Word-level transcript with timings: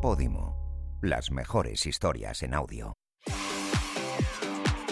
Podimo, 0.00 0.56
las 1.02 1.30
mejores 1.30 1.84
historias 1.84 2.42
en 2.42 2.54
audio. 2.54 2.94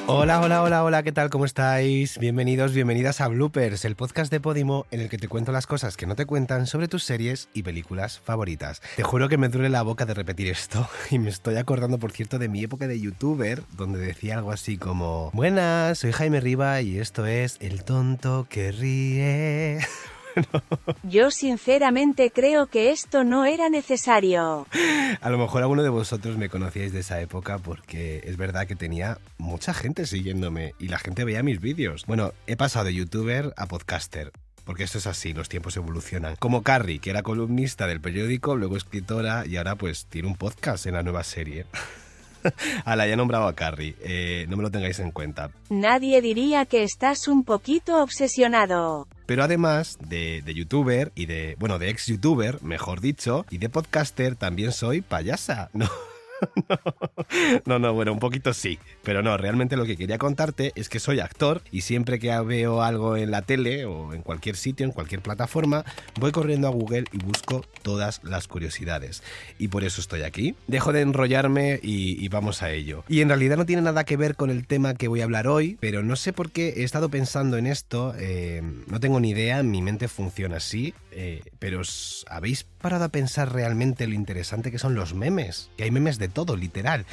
Hola, 0.06 0.40
hola, 0.40 0.62
hola, 0.62 0.84
hola, 0.84 1.02
¿qué 1.02 1.12
tal? 1.12 1.30
¿Cómo 1.30 1.46
estáis? 1.46 2.18
Bienvenidos, 2.18 2.74
bienvenidas 2.74 3.22
a 3.22 3.28
Bloopers, 3.28 3.86
el 3.86 3.96
podcast 3.96 4.30
de 4.30 4.38
Podimo 4.38 4.84
en 4.90 5.00
el 5.00 5.08
que 5.08 5.16
te 5.16 5.28
cuento 5.28 5.50
las 5.50 5.66
cosas 5.66 5.96
que 5.96 6.06
no 6.06 6.14
te 6.14 6.26
cuentan 6.26 6.66
sobre 6.66 6.88
tus 6.88 7.04
series 7.04 7.48
y 7.54 7.62
películas 7.62 8.18
favoritas. 8.18 8.82
Te 8.96 9.02
juro 9.02 9.30
que 9.30 9.38
me 9.38 9.48
duele 9.48 9.70
la 9.70 9.80
boca 9.80 10.04
de 10.04 10.12
repetir 10.12 10.48
esto 10.48 10.86
y 11.10 11.18
me 11.18 11.30
estoy 11.30 11.56
acordando, 11.56 11.98
por 11.98 12.12
cierto, 12.12 12.38
de 12.38 12.50
mi 12.50 12.62
época 12.62 12.86
de 12.86 13.00
youtuber, 13.00 13.62
donde 13.78 14.00
decía 14.00 14.36
algo 14.36 14.52
así 14.52 14.76
como, 14.76 15.30
buenas, 15.32 16.00
soy 16.00 16.12
Jaime 16.12 16.40
Riva 16.40 16.82
y 16.82 16.98
esto 16.98 17.24
es 17.24 17.56
El 17.60 17.82
tonto 17.84 18.46
que 18.50 18.72
ríe. 18.72 19.78
Yo 21.02 21.30
sinceramente 21.30 22.30
creo 22.30 22.66
que 22.66 22.90
esto 22.90 23.24
no 23.24 23.44
era 23.44 23.68
necesario. 23.68 24.66
A 25.20 25.30
lo 25.30 25.38
mejor 25.38 25.62
alguno 25.62 25.82
de 25.82 25.88
vosotros 25.88 26.36
me 26.36 26.48
conocíais 26.48 26.92
de 26.92 27.00
esa 27.00 27.20
época 27.20 27.58
porque 27.58 28.22
es 28.24 28.36
verdad 28.36 28.66
que 28.66 28.76
tenía 28.76 29.18
mucha 29.38 29.74
gente 29.74 30.06
siguiéndome 30.06 30.74
y 30.78 30.88
la 30.88 30.98
gente 30.98 31.24
veía 31.24 31.42
mis 31.42 31.60
vídeos. 31.60 32.04
Bueno, 32.06 32.32
he 32.46 32.56
pasado 32.56 32.86
de 32.86 32.94
youtuber 32.94 33.52
a 33.56 33.66
podcaster. 33.66 34.32
Porque 34.64 34.84
esto 34.84 34.98
es 34.98 35.06
así, 35.06 35.32
los 35.32 35.48
tiempos 35.48 35.78
evolucionan. 35.78 36.36
Como 36.36 36.62
Carrie, 36.62 36.98
que 36.98 37.08
era 37.08 37.22
columnista 37.22 37.86
del 37.86 38.02
periódico, 38.02 38.54
luego 38.54 38.76
escritora 38.76 39.46
y 39.46 39.56
ahora 39.56 39.76
pues 39.76 40.04
tiene 40.10 40.28
un 40.28 40.36
podcast 40.36 40.84
en 40.84 40.92
la 40.92 41.02
nueva 41.02 41.24
serie. 41.24 41.64
Ala, 42.84 43.06
ya 43.06 43.14
he 43.14 43.16
nombrado 43.16 43.46
a 43.46 43.54
Carrie. 43.54 43.96
Eh, 44.00 44.46
no 44.48 44.56
me 44.56 44.62
lo 44.62 44.70
tengáis 44.70 44.98
en 45.00 45.10
cuenta. 45.10 45.50
Nadie 45.70 46.20
diría 46.20 46.64
que 46.66 46.82
estás 46.82 47.28
un 47.28 47.44
poquito 47.44 48.02
obsesionado. 48.02 49.06
Pero 49.26 49.44
además 49.44 49.98
de, 50.00 50.42
de, 50.42 50.54
youtuber 50.54 51.12
y 51.14 51.26
de, 51.26 51.56
bueno, 51.58 51.78
de 51.78 51.90
ex 51.90 52.06
youtuber, 52.06 52.62
mejor 52.62 53.00
dicho, 53.00 53.44
y 53.50 53.58
de 53.58 53.68
podcaster, 53.68 54.36
también 54.36 54.72
soy 54.72 55.00
payasa. 55.00 55.70
No, 55.78 55.86
no, 57.66 57.78
no, 57.78 57.92
bueno, 57.94 58.12
un 58.12 58.18
poquito 58.18 58.52
sí, 58.52 58.78
pero 59.02 59.22
no, 59.22 59.36
realmente 59.36 59.76
lo 59.76 59.84
que 59.84 59.96
quería 59.96 60.18
contarte 60.18 60.72
es 60.74 60.88
que 60.88 61.00
soy 61.00 61.20
actor 61.20 61.62
y 61.70 61.82
siempre 61.82 62.18
que 62.18 62.38
veo 62.40 62.82
algo 62.82 63.16
en 63.16 63.30
la 63.30 63.42
tele 63.42 63.84
o 63.84 64.12
en 64.14 64.22
cualquier 64.22 64.56
sitio, 64.56 64.86
en 64.86 64.92
cualquier 64.92 65.20
plataforma, 65.20 65.84
voy 66.18 66.32
corriendo 66.32 66.68
a 66.68 66.70
Google 66.70 67.04
y 67.12 67.18
busco 67.18 67.64
todas 67.82 68.20
las 68.24 68.48
curiosidades. 68.48 69.22
Y 69.58 69.68
por 69.68 69.84
eso 69.84 70.00
estoy 70.00 70.22
aquí. 70.22 70.54
Dejo 70.66 70.92
de 70.92 71.02
enrollarme 71.02 71.80
y, 71.82 72.28
vamos 72.28 72.62
a 72.62 72.70
ello. 72.70 73.04
Y 73.08 73.22
en 73.22 73.28
realidad 73.28 73.56
no 73.56 73.64
tiene 73.64 73.80
nada 73.80 74.04
que 74.04 74.18
ver 74.18 74.36
con 74.36 74.50
el 74.50 74.66
tema 74.66 74.94
que 74.94 75.08
voy 75.08 75.22
a 75.22 75.24
hablar 75.24 75.48
hoy, 75.48 75.78
pero 75.80 76.02
no 76.02 76.14
sé 76.14 76.34
por 76.34 76.50
qué 76.50 76.74
he 76.76 76.84
estado 76.84 77.08
pensando 77.08 77.56
en 77.56 77.66
esto, 77.66 78.14
eh, 78.18 78.62
no 78.86 79.00
tengo 79.00 79.18
ni 79.18 79.30
idea, 79.30 79.62
mi 79.62 79.80
mente 79.80 80.08
funciona 80.08 80.58
así, 80.58 80.92
eh, 81.10 81.42
pero 81.58 81.80
¿habéis 82.28 82.64
parado 82.64 83.04
a 83.04 83.08
pensar 83.08 83.52
realmente 83.52 84.06
lo 84.06 84.14
interesante 84.14 84.70
que 84.70 84.78
son 84.78 84.94
los 84.94 85.14
memes? 85.14 85.70
Que 85.76 85.84
hay 85.84 85.90
memes 85.90 86.18
de 86.18 86.27
todo, 86.30 86.56
literal. 86.56 87.06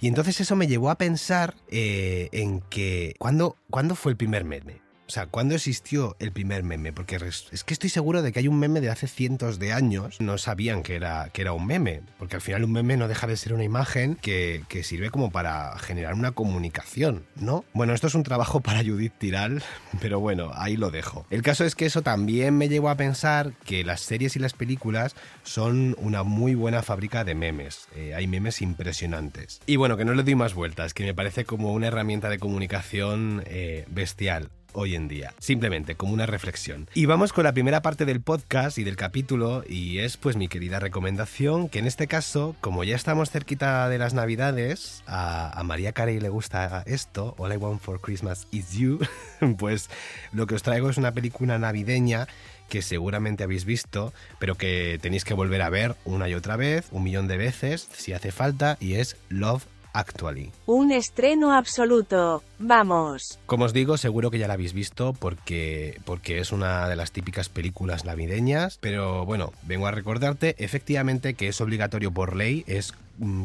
Y 0.00 0.08
entonces 0.08 0.40
eso 0.40 0.56
me 0.56 0.66
llevó 0.66 0.90
a 0.90 0.96
pensar 0.96 1.54
eh, 1.68 2.28
en 2.32 2.60
que, 2.62 3.14
¿cuándo, 3.18 3.56
¿cuándo 3.70 3.94
fue 3.94 4.12
el 4.12 4.16
primer 4.16 4.44
meme? 4.44 4.80
O 5.10 5.12
sea, 5.12 5.26
¿cuándo 5.26 5.56
existió 5.56 6.14
el 6.20 6.30
primer 6.30 6.62
meme? 6.62 6.92
Porque 6.92 7.16
es 7.16 7.64
que 7.64 7.74
estoy 7.74 7.90
seguro 7.90 8.22
de 8.22 8.30
que 8.30 8.38
hay 8.38 8.46
un 8.46 8.60
meme 8.60 8.80
de 8.80 8.90
hace 8.90 9.08
cientos 9.08 9.58
de 9.58 9.72
años. 9.72 10.20
No 10.20 10.38
sabían 10.38 10.84
que 10.84 10.94
era, 10.94 11.30
que 11.32 11.42
era 11.42 11.52
un 11.52 11.66
meme. 11.66 12.02
Porque 12.16 12.36
al 12.36 12.42
final 12.42 12.62
un 12.62 12.70
meme 12.70 12.96
no 12.96 13.08
deja 13.08 13.26
de 13.26 13.36
ser 13.36 13.52
una 13.52 13.64
imagen 13.64 14.14
que, 14.14 14.62
que 14.68 14.84
sirve 14.84 15.10
como 15.10 15.32
para 15.32 15.76
generar 15.80 16.14
una 16.14 16.30
comunicación, 16.30 17.24
¿no? 17.34 17.64
Bueno, 17.72 17.92
esto 17.92 18.06
es 18.06 18.14
un 18.14 18.22
trabajo 18.22 18.60
para 18.60 18.84
Judith 18.84 19.14
Tiral, 19.18 19.64
pero 20.00 20.20
bueno, 20.20 20.52
ahí 20.54 20.76
lo 20.76 20.92
dejo. 20.92 21.26
El 21.28 21.42
caso 21.42 21.64
es 21.64 21.74
que 21.74 21.86
eso 21.86 22.02
también 22.02 22.56
me 22.56 22.68
llevó 22.68 22.88
a 22.88 22.94
pensar 22.94 23.52
que 23.64 23.82
las 23.82 24.02
series 24.02 24.36
y 24.36 24.38
las 24.38 24.52
películas 24.52 25.16
son 25.42 25.96
una 25.98 26.22
muy 26.22 26.54
buena 26.54 26.82
fábrica 26.84 27.24
de 27.24 27.34
memes. 27.34 27.88
Eh, 27.96 28.14
hay 28.14 28.28
memes 28.28 28.62
impresionantes. 28.62 29.60
Y 29.66 29.74
bueno, 29.74 29.96
que 29.96 30.04
no 30.04 30.14
le 30.14 30.22
doy 30.22 30.36
más 30.36 30.54
vueltas, 30.54 30.94
que 30.94 31.02
me 31.02 31.14
parece 31.14 31.44
como 31.44 31.72
una 31.72 31.88
herramienta 31.88 32.28
de 32.28 32.38
comunicación 32.38 33.42
eh, 33.46 33.86
bestial 33.88 34.50
hoy 34.72 34.94
en 34.94 35.08
día. 35.08 35.34
Simplemente 35.38 35.94
como 35.94 36.12
una 36.12 36.26
reflexión. 36.26 36.88
Y 36.94 37.06
vamos 37.06 37.32
con 37.32 37.44
la 37.44 37.52
primera 37.52 37.82
parte 37.82 38.04
del 38.04 38.20
podcast 38.20 38.78
y 38.78 38.84
del 38.84 38.96
capítulo 38.96 39.64
y 39.68 39.98
es 39.98 40.16
pues 40.16 40.36
mi 40.36 40.48
querida 40.48 40.80
recomendación 40.80 41.68
que 41.68 41.78
en 41.78 41.86
este 41.86 42.06
caso, 42.06 42.56
como 42.60 42.84
ya 42.84 42.96
estamos 42.96 43.30
cerquita 43.30 43.88
de 43.88 43.98
las 43.98 44.14
navidades, 44.14 45.02
a, 45.06 45.60
María 45.64 45.92
Carey 45.92 46.18
le 46.18 46.28
gusta 46.28 46.82
esto, 46.86 47.34
All 47.38 47.52
I 47.52 47.56
Want 47.56 47.80
for 47.80 48.00
Christmas 48.00 48.48
is 48.50 48.72
You, 48.72 48.98
pues 49.58 49.88
lo 50.32 50.46
que 50.46 50.54
os 50.54 50.62
traigo 50.62 50.90
es 50.90 50.96
una 50.96 51.12
película 51.12 51.58
navideña 51.58 52.26
que 52.68 52.82
seguramente 52.82 53.44
habéis 53.44 53.64
visto, 53.64 54.14
pero 54.38 54.54
que 54.54 54.98
tenéis 55.02 55.24
que 55.24 55.34
volver 55.34 55.62
a 55.62 55.70
ver 55.70 55.96
una 56.04 56.28
y 56.28 56.34
otra 56.34 56.56
vez, 56.56 56.86
un 56.92 57.02
millón 57.02 57.28
de 57.28 57.36
veces, 57.36 57.88
si 57.92 58.12
hace 58.12 58.32
falta, 58.32 58.76
y 58.80 58.94
es 58.94 59.16
Love 59.28 59.66
Actually. 59.92 60.52
Un 60.66 60.92
estreno 60.92 61.52
absoluto. 61.52 62.42
Vamos. 62.58 63.38
Como 63.46 63.64
os 63.64 63.72
digo, 63.72 63.96
seguro 63.96 64.30
que 64.30 64.38
ya 64.38 64.48
la 64.48 64.54
habéis 64.54 64.72
visto 64.72 65.12
porque, 65.12 66.00
porque 66.04 66.38
es 66.38 66.52
una 66.52 66.88
de 66.88 66.96
las 66.96 67.12
típicas 67.12 67.48
películas 67.48 68.04
navideñas, 68.04 68.78
pero 68.80 69.24
bueno, 69.24 69.52
vengo 69.62 69.86
a 69.86 69.90
recordarte 69.90 70.54
efectivamente 70.58 71.34
que 71.34 71.48
es 71.48 71.60
obligatorio 71.60 72.10
por 72.12 72.36
ley, 72.36 72.64
es 72.66 72.94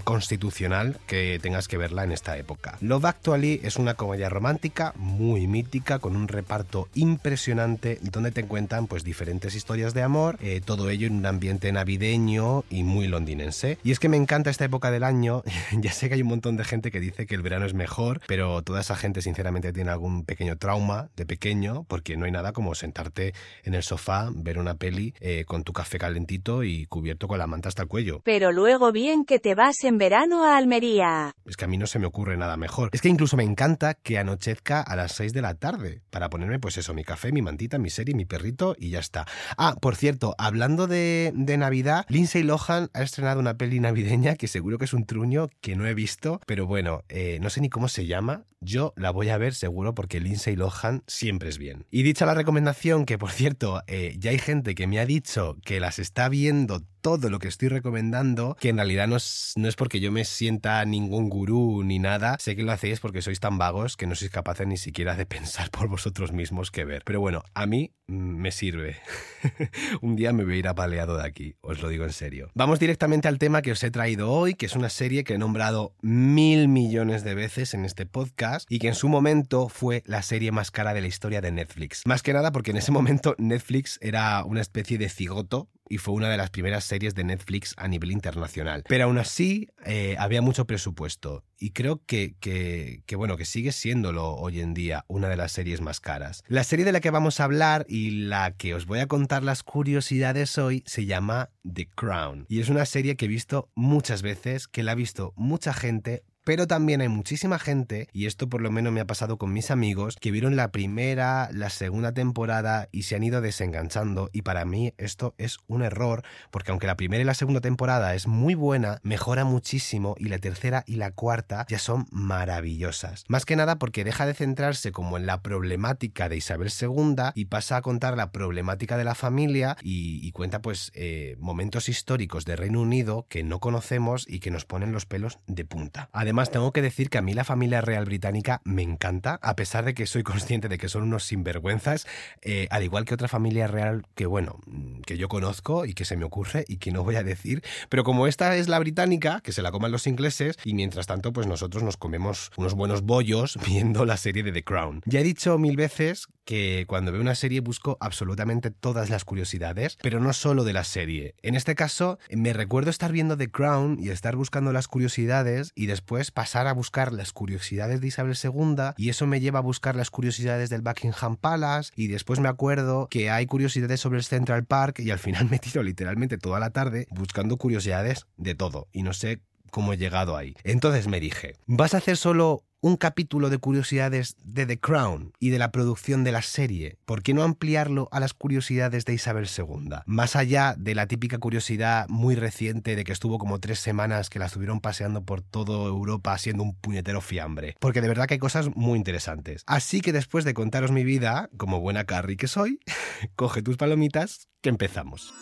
constitucional 0.03 0.97
que 1.07 1.39
tengas 1.41 1.67
que 1.67 1.77
verla 1.77 2.03
en 2.03 2.11
esta 2.11 2.37
época. 2.37 2.77
Love 2.81 3.05
Actually 3.05 3.59
es 3.63 3.77
una 3.77 3.95
comedia 3.95 4.29
romántica 4.29 4.93
muy 4.95 5.47
mítica 5.47 5.99
con 5.99 6.15
un 6.15 6.27
reparto 6.27 6.87
impresionante 6.93 7.99
donde 8.01 8.31
te 8.31 8.45
cuentan 8.45 8.87
pues 8.87 9.03
diferentes 9.03 9.55
historias 9.55 9.93
de 9.93 10.03
amor, 10.03 10.37
eh, 10.41 10.61
todo 10.63 10.89
ello 10.89 11.07
en 11.07 11.15
un 11.15 11.25
ambiente 11.25 11.71
navideño 11.71 12.63
y 12.69 12.83
muy 12.83 13.07
londinense. 13.07 13.77
Y 13.83 13.91
es 13.91 13.99
que 13.99 14.09
me 14.09 14.17
encanta 14.17 14.49
esta 14.49 14.65
época 14.65 14.91
del 14.91 15.03
año, 15.03 15.43
ya 15.71 15.91
sé 15.91 16.07
que 16.07 16.15
hay 16.15 16.21
un 16.21 16.29
montón 16.29 16.57
de 16.57 16.63
gente 16.63 16.91
que 16.91 16.99
dice 16.99 17.25
que 17.25 17.35
el 17.35 17.41
verano 17.41 17.65
es 17.65 17.73
mejor, 17.73 18.21
pero 18.27 18.61
toda 18.61 18.81
esa 18.81 18.95
gente 18.95 19.21
sinceramente 19.21 19.73
tiene 19.73 19.91
algún 19.91 20.23
pequeño 20.23 20.57
trauma 20.57 21.09
de 21.15 21.25
pequeño 21.25 21.85
porque 21.87 22.17
no 22.17 22.25
hay 22.25 22.31
nada 22.31 22.53
como 22.53 22.75
sentarte 22.75 23.33
en 23.63 23.73
el 23.73 23.83
sofá, 23.83 24.29
ver 24.33 24.57
una 24.57 24.75
peli 24.75 25.13
eh, 25.19 25.45
con 25.45 25.63
tu 25.63 25.73
café 25.73 25.97
calentito 25.97 26.63
y 26.63 26.85
cubierto 26.85 27.27
con 27.27 27.37
la 27.39 27.47
manta 27.47 27.69
hasta 27.69 27.83
el 27.83 27.87
cuello. 27.87 28.21
Pero 28.23 28.51
luego 28.51 28.91
bien 28.91 29.25
que 29.25 29.39
te 29.39 29.55
va 29.55 29.64
en 29.83 29.97
verano 29.97 30.43
a 30.43 30.57
Almería. 30.57 31.31
Es 31.43 31.57
que 31.57 31.65
a 31.65 31.67
mí 31.67 31.77
no 31.77 31.87
se 31.87 31.97
me 31.97 32.05
ocurre 32.05 32.37
nada 32.37 32.55
mejor. 32.55 32.89
Es 32.91 33.01
que 33.01 33.09
incluso 33.09 33.35
me 33.35 33.43
encanta 33.43 33.95
que 33.95 34.19
anochezca 34.19 34.79
a 34.79 34.95
las 34.95 35.13
6 35.13 35.33
de 35.33 35.41
la 35.41 35.55
tarde 35.55 36.01
para 36.11 36.29
ponerme 36.29 36.59
pues 36.59 36.77
eso, 36.77 36.93
mi 36.93 37.03
café, 37.03 37.31
mi 37.31 37.41
mantita, 37.41 37.79
mi 37.79 37.89
serie, 37.89 38.13
mi 38.13 38.25
perrito 38.25 38.75
y 38.77 38.91
ya 38.91 38.99
está. 38.99 39.25
Ah, 39.57 39.75
por 39.81 39.95
cierto, 39.95 40.35
hablando 40.37 40.85
de, 40.85 41.33
Navidad, 41.35 42.05
Lindsay 42.09 42.43
Lohan 42.43 42.89
ha 42.93 43.01
estrenado 43.01 43.39
una 43.39 43.57
peli 43.57 43.79
navideña 43.79 44.35
que 44.35 44.47
seguro 44.47 44.77
que 44.77 44.85
es 44.85 44.93
un 44.93 45.05
truño 45.05 45.49
que 45.61 45.75
no 45.75 45.87
he 45.87 45.95
visto, 45.95 46.41
pero 46.45 46.67
bueno, 46.67 47.03
eh, 47.09 47.39
no 47.41 47.49
sé 47.49 47.61
ni 47.61 47.69
cómo 47.69 47.87
se 47.87 48.05
llama. 48.05 48.43
Yo 48.61 48.93
la 48.95 49.11
voy 49.11 49.29
a 49.29 49.37
ver 49.37 49.53
seguro 49.53 49.93
porque 49.93 50.19
Lindsay 50.19 50.55
Lohan 50.55 51.03
siempre 51.07 51.49
es 51.49 51.57
bien. 51.57 51.85
Y 51.91 52.03
dicha 52.03 52.25
la 52.25 52.33
recomendación, 52.33 53.05
que 53.05 53.17
por 53.17 53.31
cierto, 53.31 53.81
eh, 53.87 54.15
ya 54.17 54.31
hay 54.31 54.39
gente 54.39 54.75
que 54.75 54.87
me 54.87 54.99
ha 54.99 55.05
dicho 55.05 55.57
que 55.63 55.79
las 55.79 55.99
está 55.99 56.29
viendo 56.29 56.81
todo 57.05 57.29
lo 57.29 57.37
que 57.37 57.49
estoy 57.49 57.67
recomendando, 57.67 58.57
que 58.59 58.69
en 58.69 58.77
realidad 58.77 59.07
no 59.07 59.17
es, 59.17 59.53
no 59.57 59.67
es 59.67 59.75
porque 59.75 59.99
yo 59.99 60.11
me 60.11 60.25
sienta 60.25 60.83
ningún 60.85 61.29
gurú 61.29 61.83
ni 61.83 61.99
nada, 61.99 62.35
sé 62.39 62.55
que 62.55 62.63
lo 62.63 62.71
hacéis 62.71 62.99
porque 62.99 63.21
sois 63.21 63.39
tan 63.39 63.59
vagos 63.59 63.95
que 63.95 64.07
no 64.07 64.15
sois 64.15 64.31
capaces 64.31 64.65
ni 64.65 64.77
siquiera 64.77 65.15
de 65.15 65.25
pensar 65.27 65.69
por 65.69 65.87
vosotros 65.87 66.31
mismos 66.31 66.71
que 66.71 66.83
ver. 66.83 67.03
Pero 67.05 67.19
bueno, 67.19 67.43
a 67.53 67.67
mí 67.67 67.91
me 68.07 68.51
sirve. 68.51 68.97
Un 70.01 70.15
día 70.15 70.33
me 70.33 70.45
voy 70.45 70.55
a 70.55 70.57
ir 70.57 70.67
apaleado 70.67 71.17
de 71.17 71.27
aquí, 71.27 71.55
os 71.61 71.79
lo 71.79 71.89
digo 71.89 72.05
en 72.05 72.11
serio. 72.11 72.49
Vamos 72.55 72.79
directamente 72.79 73.27
al 73.27 73.37
tema 73.37 73.61
que 73.61 73.73
os 73.73 73.83
he 73.83 73.91
traído 73.91 74.31
hoy, 74.31 74.55
que 74.55 74.65
es 74.65 74.75
una 74.75 74.89
serie 74.89 75.23
que 75.23 75.35
he 75.35 75.37
nombrado 75.37 75.93
mil 76.01 76.67
millones 76.69 77.23
de 77.23 77.35
veces 77.35 77.75
en 77.75 77.85
este 77.85 78.07
podcast 78.07 78.65
y 78.67 78.79
que 78.79 78.87
en 78.87 78.95
su 78.95 79.09
momento 79.09 79.69
fue 79.69 80.01
la 80.07 80.23
serie 80.23 80.51
más 80.51 80.71
cara 80.71 80.95
de 80.95 81.01
la 81.01 81.07
historia 81.07 81.41
de 81.41 81.51
Netflix. 81.51 82.01
Más 82.07 82.23
que 82.23 82.33
nada 82.33 82.51
porque 82.51 82.71
en 82.71 82.77
ese 82.77 82.91
momento 82.91 83.35
Netflix 83.37 83.99
era 84.01 84.43
una 84.43 84.61
especie 84.61 84.97
de 84.97 85.07
cigoto 85.09 85.69
y 85.89 85.97
fue 85.97 86.13
una 86.13 86.29
de 86.29 86.37
las 86.37 86.49
primeras 86.49 86.83
series 86.83 87.15
de 87.15 87.23
Netflix 87.23 87.73
a 87.77 87.87
nivel 87.87 88.11
internacional. 88.11 88.83
Pero 88.87 89.05
aún 89.05 89.17
así 89.17 89.69
eh, 89.85 90.15
había 90.19 90.41
mucho 90.41 90.65
presupuesto 90.65 91.43
y 91.57 91.71
creo 91.71 92.01
que, 92.05 92.35
que, 92.39 93.15
bueno, 93.15 93.37
que 93.37 93.45
sigue 93.45 93.71
siéndolo 93.71 94.33
hoy 94.35 94.59
en 94.59 94.73
día 94.73 95.05
una 95.07 95.29
de 95.29 95.37
las 95.37 95.51
series 95.51 95.81
más 95.81 95.99
caras. 95.99 96.43
La 96.47 96.63
serie 96.63 96.85
de 96.85 96.91
la 96.91 96.99
que 96.99 97.11
vamos 97.11 97.39
a 97.39 97.45
hablar 97.45 97.85
y 97.87 98.11
la 98.11 98.51
que 98.51 98.73
os 98.73 98.85
voy 98.85 98.99
a 98.99 99.07
contar 99.07 99.43
las 99.43 99.63
curiosidades 99.63 100.57
hoy 100.57 100.83
se 100.85 101.05
llama 101.05 101.49
The 101.71 101.87
Crown 101.87 102.45
y 102.47 102.59
es 102.59 102.69
una 102.69 102.85
serie 102.85 103.15
que 103.15 103.25
he 103.25 103.29
visto 103.29 103.69
muchas 103.75 104.21
veces, 104.21 104.67
que 104.67 104.83
la 104.83 104.93
ha 104.93 104.95
visto 104.95 105.33
mucha 105.35 105.73
gente, 105.73 106.23
Pero 106.45 106.67
también 106.67 107.01
hay 107.01 107.09
muchísima 107.09 107.57
gente, 107.57 108.07
y 108.13 108.27
esto 108.27 108.47
por 108.47 108.61
lo 108.61 108.69
menos 108.69 108.93
me 108.93 109.01
ha 109.01 109.07
pasado 109.07 109.39
con 109.39 109.51
mis 109.51 109.71
amigos, 109.71 110.15
que 110.21 110.29
vieron 110.29 110.55
la 110.55 110.71
primera, 110.71 111.49
la 111.51 111.71
segunda 111.71 112.13
temporada 112.13 112.87
y 112.91 113.01
se 113.03 113.15
han 113.15 113.23
ido 113.23 113.41
desenganchando. 113.41 114.29
Y 114.31 114.43
para 114.43 114.63
mí 114.63 114.93
esto 114.99 115.33
es 115.39 115.57
un 115.65 115.81
error, 115.81 116.21
porque 116.51 116.69
aunque 116.69 116.85
la 116.85 116.97
primera 116.97 117.23
y 117.23 117.25
la 117.25 117.33
segunda 117.33 117.61
temporada 117.61 118.13
es 118.13 118.27
muy 118.27 118.53
buena, 118.53 118.99
mejora 119.01 119.43
muchísimo 119.43 120.15
y 120.19 120.25
la 120.25 120.37
tercera 120.37 120.83
y 120.85 120.97
la 120.97 121.09
cuarta 121.09 121.65
ya 121.67 121.79
son 121.79 122.05
maravillosas. 122.11 123.23
Más 123.27 123.43
que 123.45 123.55
nada 123.55 123.79
porque 123.79 124.03
deja 124.03 124.27
de 124.27 124.35
centrarse 124.35 124.91
como 124.91 125.17
en 125.17 125.25
la 125.25 125.41
problemática 125.41 126.29
de 126.29 126.37
Isabel 126.37 126.71
II 126.79 127.31
y 127.33 127.45
pasa 127.45 127.77
a 127.77 127.81
contar 127.81 128.17
la 128.17 128.31
problemática 128.31 128.97
de 128.97 129.03
la 129.03 129.15
familia 129.15 129.77
y, 129.81 130.31
cuenta 130.31 130.61
pues 130.61 130.91
eh, 130.93 131.37
momentos 131.39 131.89
históricos 131.89 132.45
de 132.45 132.55
Reino 132.55 132.81
Unido 132.81 133.25
que 133.29 133.43
no 133.43 133.59
conocemos 133.59 134.27
y 134.27 134.39
que 134.39 134.51
nos 134.51 134.65
ponen 134.65 134.91
los 134.91 135.07
pelos 135.07 135.39
de 135.47 135.65
punta. 135.65 136.09
Además 136.11 136.34
tengo 136.43 136.73
que 136.73 136.81
decir 136.81 137.09
que 137.09 137.17
a 137.17 137.21
mí 137.21 137.33
la 137.33 137.45
familia 137.45 137.81
real 137.81 138.05
británica 138.05 138.61
me 138.65 138.81
encanta, 138.81 139.39
a 139.41 139.55
pesar 139.55 139.85
de 139.85 139.93
que 139.93 140.05
soy 140.05 140.23
consciente 140.23 140.67
de 140.67 140.77
que 140.77 140.89
son 140.89 141.03
unos 141.03 141.23
sinvergüenzas, 141.23 142.05
eh, 142.41 142.67
al 142.71 142.83
igual 142.83 143.05
que 143.05 143.13
otra 143.13 143.27
familia 143.27 143.67
real 143.67 144.03
que 144.15 144.25
bueno, 144.25 144.59
que 145.05 145.17
yo 145.17 145.29
conozco 145.29 145.85
y 145.85 145.93
que 145.93 146.05
se 146.05 146.17
me 146.17 146.25
ocurre 146.25 146.65
y 146.67 146.77
que 146.77 146.91
no 146.91 147.03
voy 147.03 147.15
a 147.15 147.23
decir, 147.23 147.63
pero 147.89 148.03
como 148.03 148.27
esta 148.27 148.55
es 148.55 148.67
la 148.67 148.79
británica, 148.79 149.41
que 149.41 149.51
se 149.51 149.61
la 149.61 149.71
coman 149.71 149.91
los 149.91 150.07
ingleses 150.07 150.57
y 150.63 150.73
mientras 150.73 151.07
tanto 151.07 151.33
pues 151.33 151.47
nosotros 151.47 151.83
nos 151.83 151.97
comemos 151.97 152.51
unos 152.57 152.73
buenos 152.73 153.01
bollos 153.01 153.57
viendo 153.65 154.05
la 154.05 154.17
serie 154.17 154.43
de 154.43 154.51
The 154.51 154.63
Crown. 154.63 155.01
Ya 155.05 155.19
he 155.19 155.23
dicho 155.23 155.57
mil 155.57 155.75
veces 155.75 156.27
que 156.45 156.85
cuando 156.87 157.11
veo 157.11 157.21
una 157.21 157.35
serie 157.35 157.59
busco 157.59 157.97
absolutamente 157.99 158.71
todas 158.71 159.09
las 159.09 159.25
curiosidades, 159.25 159.97
pero 160.01 160.19
no 160.19 160.31
solo 160.31 160.63
de 160.63 160.73
la 160.73 160.83
serie. 160.83 161.35
En 161.41 161.55
este 161.55 161.75
caso, 161.75 162.19
me 162.29 162.53
recuerdo 162.53 162.91
estar 162.91 163.11
viendo 163.11 163.35
The 163.35 163.49
Crown 163.49 163.97
y 163.99 164.09
estar 164.09 164.35
buscando 164.35 164.71
las 164.71 164.87
curiosidades 164.87 165.71
y 165.75 165.87
después 165.87 166.31
pasar 166.31 166.67
a 166.67 166.73
buscar 166.73 167.11
las 167.13 167.33
curiosidades 167.33 167.99
de 167.99 168.07
Isabel 168.07 168.37
II 168.41 168.93
y 168.97 169.09
eso 169.09 169.25
me 169.25 169.39
lleva 169.39 169.59
a 169.59 169.63
buscar 169.63 169.95
las 169.95 170.11
curiosidades 170.11 170.69
del 170.69 170.81
Buckingham 170.81 171.35
Palace 171.35 171.91
y 171.95 172.07
después 172.07 172.39
me 172.39 172.49
acuerdo 172.49 173.07
que 173.09 173.29
hay 173.29 173.47
curiosidades 173.47 173.99
sobre 173.99 174.19
el 174.19 174.23
Central 174.23 174.65
Park 174.65 174.94
y 174.97 175.11
al 175.11 175.19
final 175.19 175.47
me 175.49 175.59
tiro 175.59 175.83
literalmente 175.83 176.37
toda 176.37 176.59
la 176.59 176.71
tarde 176.71 177.07
buscando 177.11 177.57
curiosidades 177.57 178.25
de 178.37 178.55
todo 178.55 178.87
y 178.91 179.03
no 179.03 179.13
sé 179.13 179.41
cómo 179.71 179.93
he 179.93 179.97
llegado 179.97 180.37
ahí. 180.37 180.55
Entonces 180.63 181.07
me 181.07 181.19
dije, 181.19 181.55
¿vas 181.65 181.93
a 181.93 181.97
hacer 181.97 182.17
solo 182.17 182.63
un 182.85 182.97
capítulo 182.97 183.49
de 183.49 183.57
curiosidades 183.57 184.35
de 184.43 184.67
The 184.67 184.79
Crown 184.79 185.33
y 185.39 185.49
de 185.49 185.57
la 185.57 185.71
producción 185.71 186.23
de 186.23 186.31
la 186.31 186.43
serie, 186.43 186.99
¿por 187.05 187.23
qué 187.23 187.33
no 187.33 187.41
ampliarlo 187.41 188.07
a 188.11 188.19
las 188.19 188.35
curiosidades 188.35 189.05
de 189.05 189.15
Isabel 189.15 189.47
II? 189.47 189.95
Más 190.05 190.35
allá 190.35 190.75
de 190.77 190.93
la 190.93 191.07
típica 191.07 191.39
curiosidad 191.39 192.07
muy 192.09 192.35
reciente 192.35 192.95
de 192.95 193.03
que 193.03 193.11
estuvo 193.11 193.39
como 193.39 193.59
tres 193.59 193.79
semanas 193.79 194.29
que 194.29 194.37
la 194.37 194.45
estuvieron 194.45 194.81
paseando 194.81 195.23
por 195.23 195.41
toda 195.41 195.87
Europa 195.87 196.31
haciendo 196.31 196.61
un 196.61 196.75
puñetero 196.75 197.21
fiambre. 197.21 197.75
Porque 197.79 198.01
de 198.01 198.07
verdad 198.07 198.27
que 198.27 198.35
hay 198.35 198.39
cosas 198.39 198.69
muy 198.75 198.99
interesantes. 198.99 199.63
Así 199.65 200.01
que 200.01 200.13
después 200.13 200.45
de 200.45 200.53
contaros 200.53 200.91
mi 200.91 201.03
vida, 201.03 201.49
como 201.57 201.81
buena 201.81 202.03
Carrie 202.03 202.37
que 202.37 202.47
soy, 202.47 202.77
coge 203.35 203.63
tus 203.63 203.77
palomitas, 203.77 204.47
que 204.61 204.69
empezamos. 204.69 205.33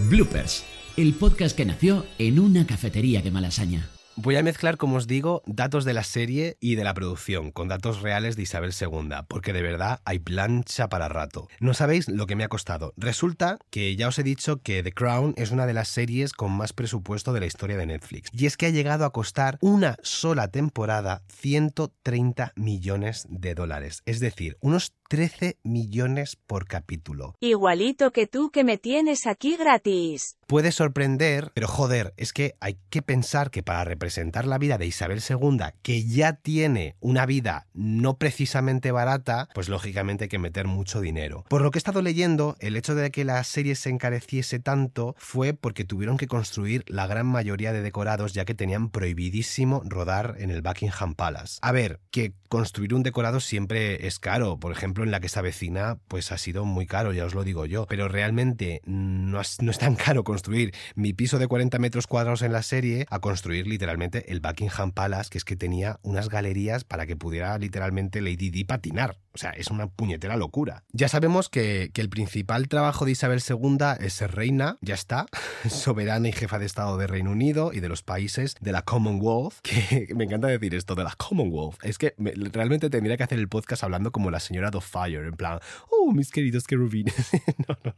Bloopers, 0.00 0.64
el 0.96 1.14
podcast 1.14 1.56
que 1.56 1.64
nació 1.64 2.04
en 2.18 2.40
una 2.40 2.66
cafetería 2.66 3.22
de 3.22 3.30
Malasaña. 3.30 3.88
Voy 4.20 4.34
a 4.34 4.42
mezclar, 4.42 4.78
como 4.78 4.96
os 4.96 5.06
digo, 5.06 5.42
datos 5.46 5.84
de 5.84 5.94
la 5.94 6.02
serie 6.02 6.56
y 6.58 6.74
de 6.74 6.82
la 6.82 6.92
producción, 6.92 7.52
con 7.52 7.68
datos 7.68 8.02
reales 8.02 8.34
de 8.34 8.42
Isabel 8.42 8.72
II, 8.78 9.10
porque 9.28 9.52
de 9.52 9.62
verdad 9.62 10.00
hay 10.04 10.18
plancha 10.18 10.88
para 10.88 11.08
rato. 11.08 11.46
No 11.60 11.72
sabéis 11.72 12.08
lo 12.08 12.26
que 12.26 12.34
me 12.34 12.42
ha 12.42 12.48
costado. 12.48 12.92
Resulta 12.96 13.58
que 13.70 13.94
ya 13.94 14.08
os 14.08 14.18
he 14.18 14.24
dicho 14.24 14.60
que 14.60 14.82
The 14.82 14.90
Crown 14.90 15.34
es 15.36 15.52
una 15.52 15.66
de 15.66 15.72
las 15.72 15.86
series 15.86 16.32
con 16.32 16.50
más 16.50 16.72
presupuesto 16.72 17.32
de 17.32 17.38
la 17.38 17.46
historia 17.46 17.76
de 17.76 17.86
Netflix. 17.86 18.28
Y 18.32 18.46
es 18.46 18.56
que 18.56 18.66
ha 18.66 18.70
llegado 18.70 19.04
a 19.04 19.12
costar 19.12 19.56
una 19.60 19.94
sola 20.02 20.48
temporada 20.48 21.22
130 21.28 22.54
millones 22.56 23.24
de 23.30 23.54
dólares. 23.54 24.02
Es 24.04 24.18
decir, 24.18 24.56
unos 24.60 24.94
13 25.08 25.56
millones 25.62 26.36
por 26.36 26.66
capítulo. 26.66 27.34
Igualito 27.40 28.12
que 28.12 28.26
tú 28.26 28.50
que 28.50 28.62
me 28.62 28.76
tienes 28.76 29.26
aquí 29.26 29.56
gratis. 29.56 30.36
Puede 30.46 30.70
sorprender, 30.70 31.50
pero 31.54 31.66
joder, 31.66 32.12
es 32.16 32.32
que 32.32 32.54
hay 32.60 32.78
que 32.90 33.02
pensar 33.02 33.50
que 33.50 33.62
para 33.62 33.84
representar 33.84 34.46
la 34.46 34.58
vida 34.58 34.78
de 34.78 34.86
Isabel 34.86 35.20
II, 35.26 35.58
que 35.82 36.04
ya 36.04 36.34
tiene 36.34 36.96
una 37.00 37.26
vida 37.26 37.66
no 37.72 38.18
precisamente 38.18 38.92
barata, 38.92 39.48
pues 39.54 39.68
lógicamente 39.68 40.24
hay 40.24 40.28
que 40.28 40.38
meter 40.38 40.66
mucho 40.66 41.00
dinero. 41.00 41.44
Por 41.48 41.62
lo 41.62 41.70
que 41.70 41.78
he 41.78 41.80
estado 41.80 42.02
leyendo, 42.02 42.56
el 42.60 42.76
hecho 42.76 42.94
de 42.94 43.10
que 43.10 43.24
la 43.24 43.42
serie 43.44 43.74
se 43.74 43.90
encareciese 43.90 44.58
tanto 44.58 45.14
fue 45.18 45.54
porque 45.54 45.84
tuvieron 45.84 46.18
que 46.18 46.28
construir 46.28 46.84
la 46.86 47.06
gran 47.06 47.26
mayoría 47.26 47.72
de 47.72 47.82
decorados 47.82 48.34
ya 48.34 48.44
que 48.44 48.54
tenían 48.54 48.90
prohibidísimo 48.90 49.82
rodar 49.86 50.36
en 50.38 50.50
el 50.50 50.62
Buckingham 50.62 51.14
Palace. 51.14 51.58
A 51.62 51.72
ver, 51.72 52.00
que 52.10 52.32
construir 52.48 52.94
un 52.94 53.02
decorado 53.02 53.40
siempre 53.40 54.06
es 54.06 54.18
caro, 54.18 54.58
por 54.58 54.72
ejemplo, 54.72 55.04
en 55.04 55.10
la 55.10 55.20
que 55.20 55.26
está 55.26 55.42
vecina, 55.42 55.98
pues 56.08 56.32
ha 56.32 56.38
sido 56.38 56.64
muy 56.64 56.86
caro, 56.86 57.12
ya 57.12 57.24
os 57.24 57.34
lo 57.34 57.44
digo 57.44 57.66
yo. 57.66 57.86
Pero 57.86 58.08
realmente 58.08 58.80
no 58.84 59.40
es, 59.40 59.60
no 59.62 59.70
es 59.70 59.78
tan 59.78 59.94
caro 59.94 60.24
construir 60.24 60.74
mi 60.94 61.12
piso 61.12 61.38
de 61.38 61.46
40 61.46 61.78
metros 61.78 62.06
cuadrados 62.06 62.42
en 62.42 62.52
la 62.52 62.62
serie 62.62 63.06
a 63.10 63.20
construir 63.20 63.66
literalmente 63.66 64.32
el 64.32 64.40
Buckingham 64.40 64.92
Palace, 64.92 65.30
que 65.30 65.38
es 65.38 65.44
que 65.44 65.56
tenía 65.56 66.00
unas 66.02 66.28
galerías 66.28 66.84
para 66.84 67.06
que 67.06 67.16
pudiera 67.16 67.58
literalmente 67.58 68.20
Lady 68.20 68.50
Di 68.50 68.64
patinar. 68.64 69.18
O 69.38 69.40
sea, 69.40 69.50
es 69.52 69.70
una 69.70 69.86
puñetera 69.86 70.36
locura. 70.36 70.82
Ya 70.90 71.06
sabemos 71.06 71.48
que, 71.48 71.92
que 71.94 72.00
el 72.00 72.08
principal 72.08 72.66
trabajo 72.66 73.04
de 73.04 73.12
Isabel 73.12 73.40
II 73.48 73.78
es 74.00 74.14
ser 74.14 74.34
reina, 74.34 74.78
ya 74.80 74.94
está, 74.94 75.26
soberana 75.70 76.28
y 76.28 76.32
jefa 76.32 76.58
de 76.58 76.66
Estado 76.66 76.98
de 76.98 77.06
Reino 77.06 77.30
Unido 77.30 77.72
y 77.72 77.78
de 77.78 77.88
los 77.88 78.02
países 78.02 78.56
de 78.60 78.72
la 78.72 78.82
Commonwealth, 78.82 79.54
que 79.62 80.12
me 80.16 80.24
encanta 80.24 80.48
decir 80.48 80.74
esto 80.74 80.96
de 80.96 81.04
la 81.04 81.14
Commonwealth. 81.16 81.76
Es 81.84 81.98
que 81.98 82.16
realmente 82.18 82.90
tendría 82.90 83.16
que 83.16 83.22
hacer 83.22 83.38
el 83.38 83.46
podcast 83.46 83.84
hablando 83.84 84.10
como 84.10 84.32
la 84.32 84.40
señora 84.40 84.72
Doff 84.72 84.92
en 85.06 85.34
plan, 85.34 85.60
oh, 85.88 86.10
mis 86.12 86.32
queridos 86.32 86.64
querubines. 86.66 87.14
no, 87.68 87.78
no, 87.84 87.94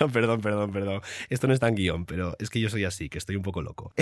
no, 0.00 0.08
perdón, 0.08 0.40
perdón, 0.40 0.72
perdón. 0.72 1.02
Esto 1.28 1.46
no 1.46 1.52
está 1.52 1.68
en 1.68 1.74
guion, 1.74 2.06
pero 2.06 2.36
es 2.38 2.48
que 2.48 2.58
yo 2.58 2.70
soy 2.70 2.84
así, 2.84 3.10
que 3.10 3.18
estoy 3.18 3.36
un 3.36 3.42
poco 3.42 3.60
loco. 3.60 3.92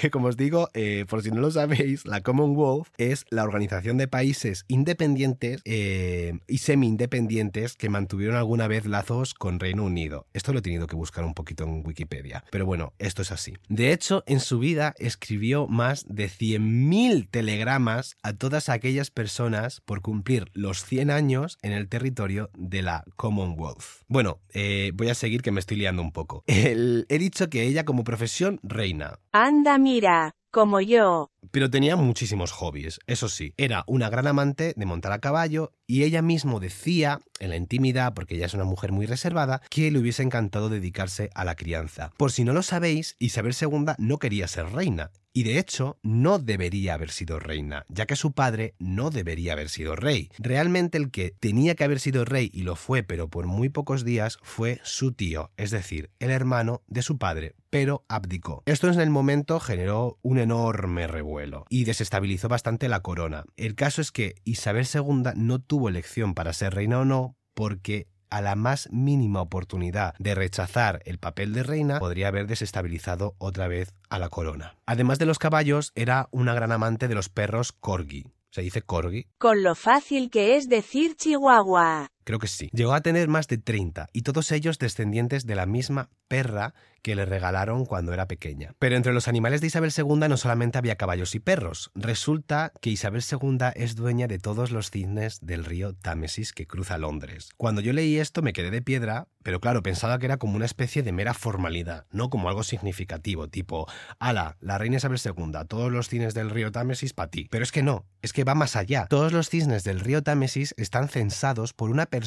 que 0.00 0.10
como 0.10 0.26
os 0.26 0.36
digo, 0.36 0.68
eh, 0.74 1.04
por 1.08 1.22
si 1.22 1.30
no 1.30 1.40
lo 1.40 1.52
sabéis, 1.52 2.04
la 2.06 2.22
Commonwealth 2.22 2.88
es 2.96 3.24
la 3.30 3.44
organización 3.44 3.98
de 3.98 4.08
países 4.08 4.64
independientes 4.66 5.60
eh, 5.64 6.07
y 6.46 6.58
semi-independientes 6.58 7.76
que 7.76 7.88
mantuvieron 7.88 8.36
alguna 8.36 8.68
vez 8.68 8.86
lazos 8.86 9.34
con 9.34 9.60
Reino 9.60 9.84
Unido. 9.84 10.26
Esto 10.32 10.52
lo 10.52 10.60
he 10.60 10.62
tenido 10.62 10.86
que 10.86 10.96
buscar 10.96 11.24
un 11.24 11.34
poquito 11.34 11.64
en 11.64 11.82
Wikipedia, 11.86 12.44
pero 12.50 12.66
bueno, 12.66 12.92
esto 12.98 13.22
es 13.22 13.32
así. 13.32 13.54
De 13.68 13.92
hecho, 13.92 14.22
en 14.26 14.40
su 14.40 14.58
vida 14.58 14.94
escribió 14.98 15.66
más 15.66 16.04
de 16.08 16.28
100.000 16.28 17.28
telegramas 17.30 18.16
a 18.22 18.32
todas 18.32 18.68
aquellas 18.68 19.10
personas 19.10 19.80
por 19.80 20.02
cumplir 20.02 20.50
los 20.52 20.84
100 20.84 21.10
años 21.10 21.58
en 21.62 21.72
el 21.72 21.88
territorio 21.88 22.50
de 22.56 22.82
la 22.82 23.04
Commonwealth. 23.16 24.04
Bueno, 24.08 24.40
eh, 24.52 24.92
voy 24.94 25.08
a 25.08 25.14
seguir 25.14 25.42
que 25.42 25.50
me 25.50 25.60
estoy 25.60 25.76
liando 25.76 26.02
un 26.02 26.12
poco. 26.12 26.44
he 26.46 27.18
dicho 27.18 27.50
que 27.50 27.64
ella 27.64 27.84
como 27.84 28.04
profesión 28.04 28.60
reina. 28.62 29.18
Anda, 29.32 29.78
mira, 29.78 30.34
como 30.50 30.80
yo. 30.80 31.30
Pero 31.50 31.70
tenía 31.70 31.96
muchísimos 31.96 32.52
hobbies, 32.52 33.00
eso 33.06 33.28
sí. 33.28 33.54
Era 33.56 33.84
una 33.86 34.10
gran 34.10 34.26
amante 34.26 34.74
de 34.76 34.86
montar 34.86 35.12
a 35.12 35.20
caballo 35.20 35.72
y 35.86 36.04
ella 36.04 36.20
mismo 36.20 36.60
decía, 36.60 37.20
en 37.40 37.50
la 37.50 37.56
intimidad, 37.56 38.12
porque 38.14 38.34
ella 38.34 38.46
es 38.46 38.54
una 38.54 38.64
mujer 38.64 38.92
muy 38.92 39.06
reservada, 39.06 39.62
que 39.70 39.90
le 39.90 39.98
hubiese 39.98 40.22
encantado 40.22 40.68
dedicarse 40.68 41.30
a 41.34 41.44
la 41.44 41.54
crianza. 41.54 42.12
Por 42.16 42.30
si 42.30 42.44
no 42.44 42.52
lo 42.52 42.62
sabéis, 42.62 43.16
Isabel 43.18 43.54
II 43.58 43.94
no 43.96 44.18
quería 44.18 44.48
ser 44.48 44.70
reina. 44.72 45.10
Y 45.32 45.44
de 45.44 45.58
hecho, 45.58 45.98
no 46.02 46.38
debería 46.38 46.94
haber 46.94 47.10
sido 47.10 47.38
reina, 47.38 47.84
ya 47.88 48.06
que 48.06 48.16
su 48.16 48.32
padre 48.32 48.74
no 48.78 49.10
debería 49.10 49.52
haber 49.52 49.68
sido 49.68 49.94
rey. 49.94 50.30
Realmente 50.38 50.98
el 50.98 51.10
que 51.10 51.30
tenía 51.38 51.76
que 51.76 51.84
haber 51.84 52.00
sido 52.00 52.24
rey 52.24 52.50
y 52.52 52.62
lo 52.62 52.74
fue, 52.74 53.04
pero 53.04 53.28
por 53.28 53.46
muy 53.46 53.68
pocos 53.68 54.04
días, 54.04 54.38
fue 54.42 54.80
su 54.82 55.12
tío, 55.12 55.52
es 55.56 55.70
decir, 55.70 56.10
el 56.18 56.30
hermano 56.30 56.82
de 56.88 57.02
su 57.02 57.18
padre, 57.18 57.54
pero 57.70 58.04
abdicó. 58.08 58.62
Esto 58.66 58.88
en 58.88 58.98
el 58.98 59.10
momento 59.10 59.60
generó 59.60 60.18
un 60.22 60.38
enorme 60.38 61.06
revuelo 61.06 61.37
y 61.68 61.84
desestabilizó 61.84 62.48
bastante 62.48 62.88
la 62.88 63.00
corona. 63.00 63.44
El 63.56 63.74
caso 63.74 64.00
es 64.00 64.12
que 64.12 64.34
Isabel 64.44 64.86
II 64.92 65.32
no 65.36 65.58
tuvo 65.58 65.88
elección 65.88 66.34
para 66.34 66.52
ser 66.52 66.74
reina 66.74 67.00
o 67.00 67.04
no, 67.04 67.36
porque 67.54 68.08
a 68.30 68.40
la 68.40 68.56
más 68.56 68.88
mínima 68.92 69.40
oportunidad 69.40 70.14
de 70.18 70.34
rechazar 70.34 71.00
el 71.04 71.18
papel 71.18 71.52
de 71.52 71.62
reina, 71.62 71.98
podría 71.98 72.28
haber 72.28 72.46
desestabilizado 72.46 73.34
otra 73.38 73.68
vez 73.68 73.94
a 74.10 74.18
la 74.18 74.28
corona. 74.28 74.76
Además 74.86 75.18
de 75.18 75.26
los 75.26 75.38
caballos, 75.38 75.92
era 75.94 76.28
una 76.30 76.54
gran 76.54 76.72
amante 76.72 77.08
de 77.08 77.14
los 77.14 77.28
perros 77.28 77.72
corgi. 77.72 78.26
¿Se 78.50 78.62
dice 78.62 78.82
corgi? 78.82 79.26
Con 79.38 79.62
lo 79.62 79.74
fácil 79.74 80.30
que 80.30 80.56
es 80.56 80.68
decir 80.68 81.16
chihuahua. 81.16 82.08
Creo 82.28 82.38
que 82.38 82.46
sí. 82.46 82.68
Llegó 82.74 82.92
a 82.92 83.00
tener 83.00 83.26
más 83.26 83.48
de 83.48 83.56
30 83.56 84.10
y 84.12 84.20
todos 84.20 84.52
ellos 84.52 84.78
descendientes 84.78 85.46
de 85.46 85.54
la 85.54 85.64
misma 85.64 86.10
perra 86.28 86.74
que 87.00 87.14
le 87.14 87.24
regalaron 87.24 87.86
cuando 87.86 88.12
era 88.12 88.28
pequeña. 88.28 88.74
Pero 88.78 88.96
entre 88.96 89.14
los 89.14 89.28
animales 89.28 89.62
de 89.62 89.68
Isabel 89.68 89.92
II 89.96 90.28
no 90.28 90.36
solamente 90.36 90.76
había 90.76 90.96
caballos 90.96 91.34
y 91.34 91.40
perros. 91.40 91.90
Resulta 91.94 92.74
que 92.82 92.90
Isabel 92.90 93.22
II 93.22 93.58
es 93.76 93.94
dueña 93.94 94.26
de 94.26 94.38
todos 94.38 94.72
los 94.72 94.90
cisnes 94.90 95.38
del 95.40 95.64
río 95.64 95.94
Támesis 95.94 96.52
que 96.52 96.66
cruza 96.66 96.98
Londres. 96.98 97.48
Cuando 97.56 97.80
yo 97.80 97.94
leí 97.94 98.18
esto 98.18 98.42
me 98.42 98.52
quedé 98.52 98.70
de 98.70 98.82
piedra, 98.82 99.28
pero 99.42 99.60
claro, 99.60 99.82
pensaba 99.82 100.18
que 100.18 100.26
era 100.26 100.36
como 100.36 100.56
una 100.56 100.66
especie 100.66 101.02
de 101.02 101.12
mera 101.12 101.32
formalidad, 101.32 102.04
no 102.10 102.28
como 102.28 102.50
algo 102.50 102.62
significativo, 102.62 103.48
tipo, 103.48 103.86
ala, 104.18 104.58
la 104.60 104.76
reina 104.76 104.98
Isabel 104.98 105.18
II, 105.24 105.52
todos 105.66 105.90
los 105.90 106.10
cisnes 106.10 106.34
del 106.34 106.50
río 106.50 106.72
Támesis 106.72 107.14
para 107.14 107.30
ti. 107.30 107.46
Pero 107.50 107.64
es 107.64 107.72
que 107.72 107.82
no, 107.82 108.04
es 108.20 108.34
que 108.34 108.44
va 108.44 108.54
más 108.54 108.76
allá. 108.76 109.06
Todos 109.08 109.32
los 109.32 109.48
cisnes 109.48 109.84
del 109.84 110.00
río 110.00 110.22
Támesis 110.22 110.74
están 110.76 111.08
censados 111.08 111.72
por 111.72 111.88
una 111.88 112.04
persona 112.04 112.17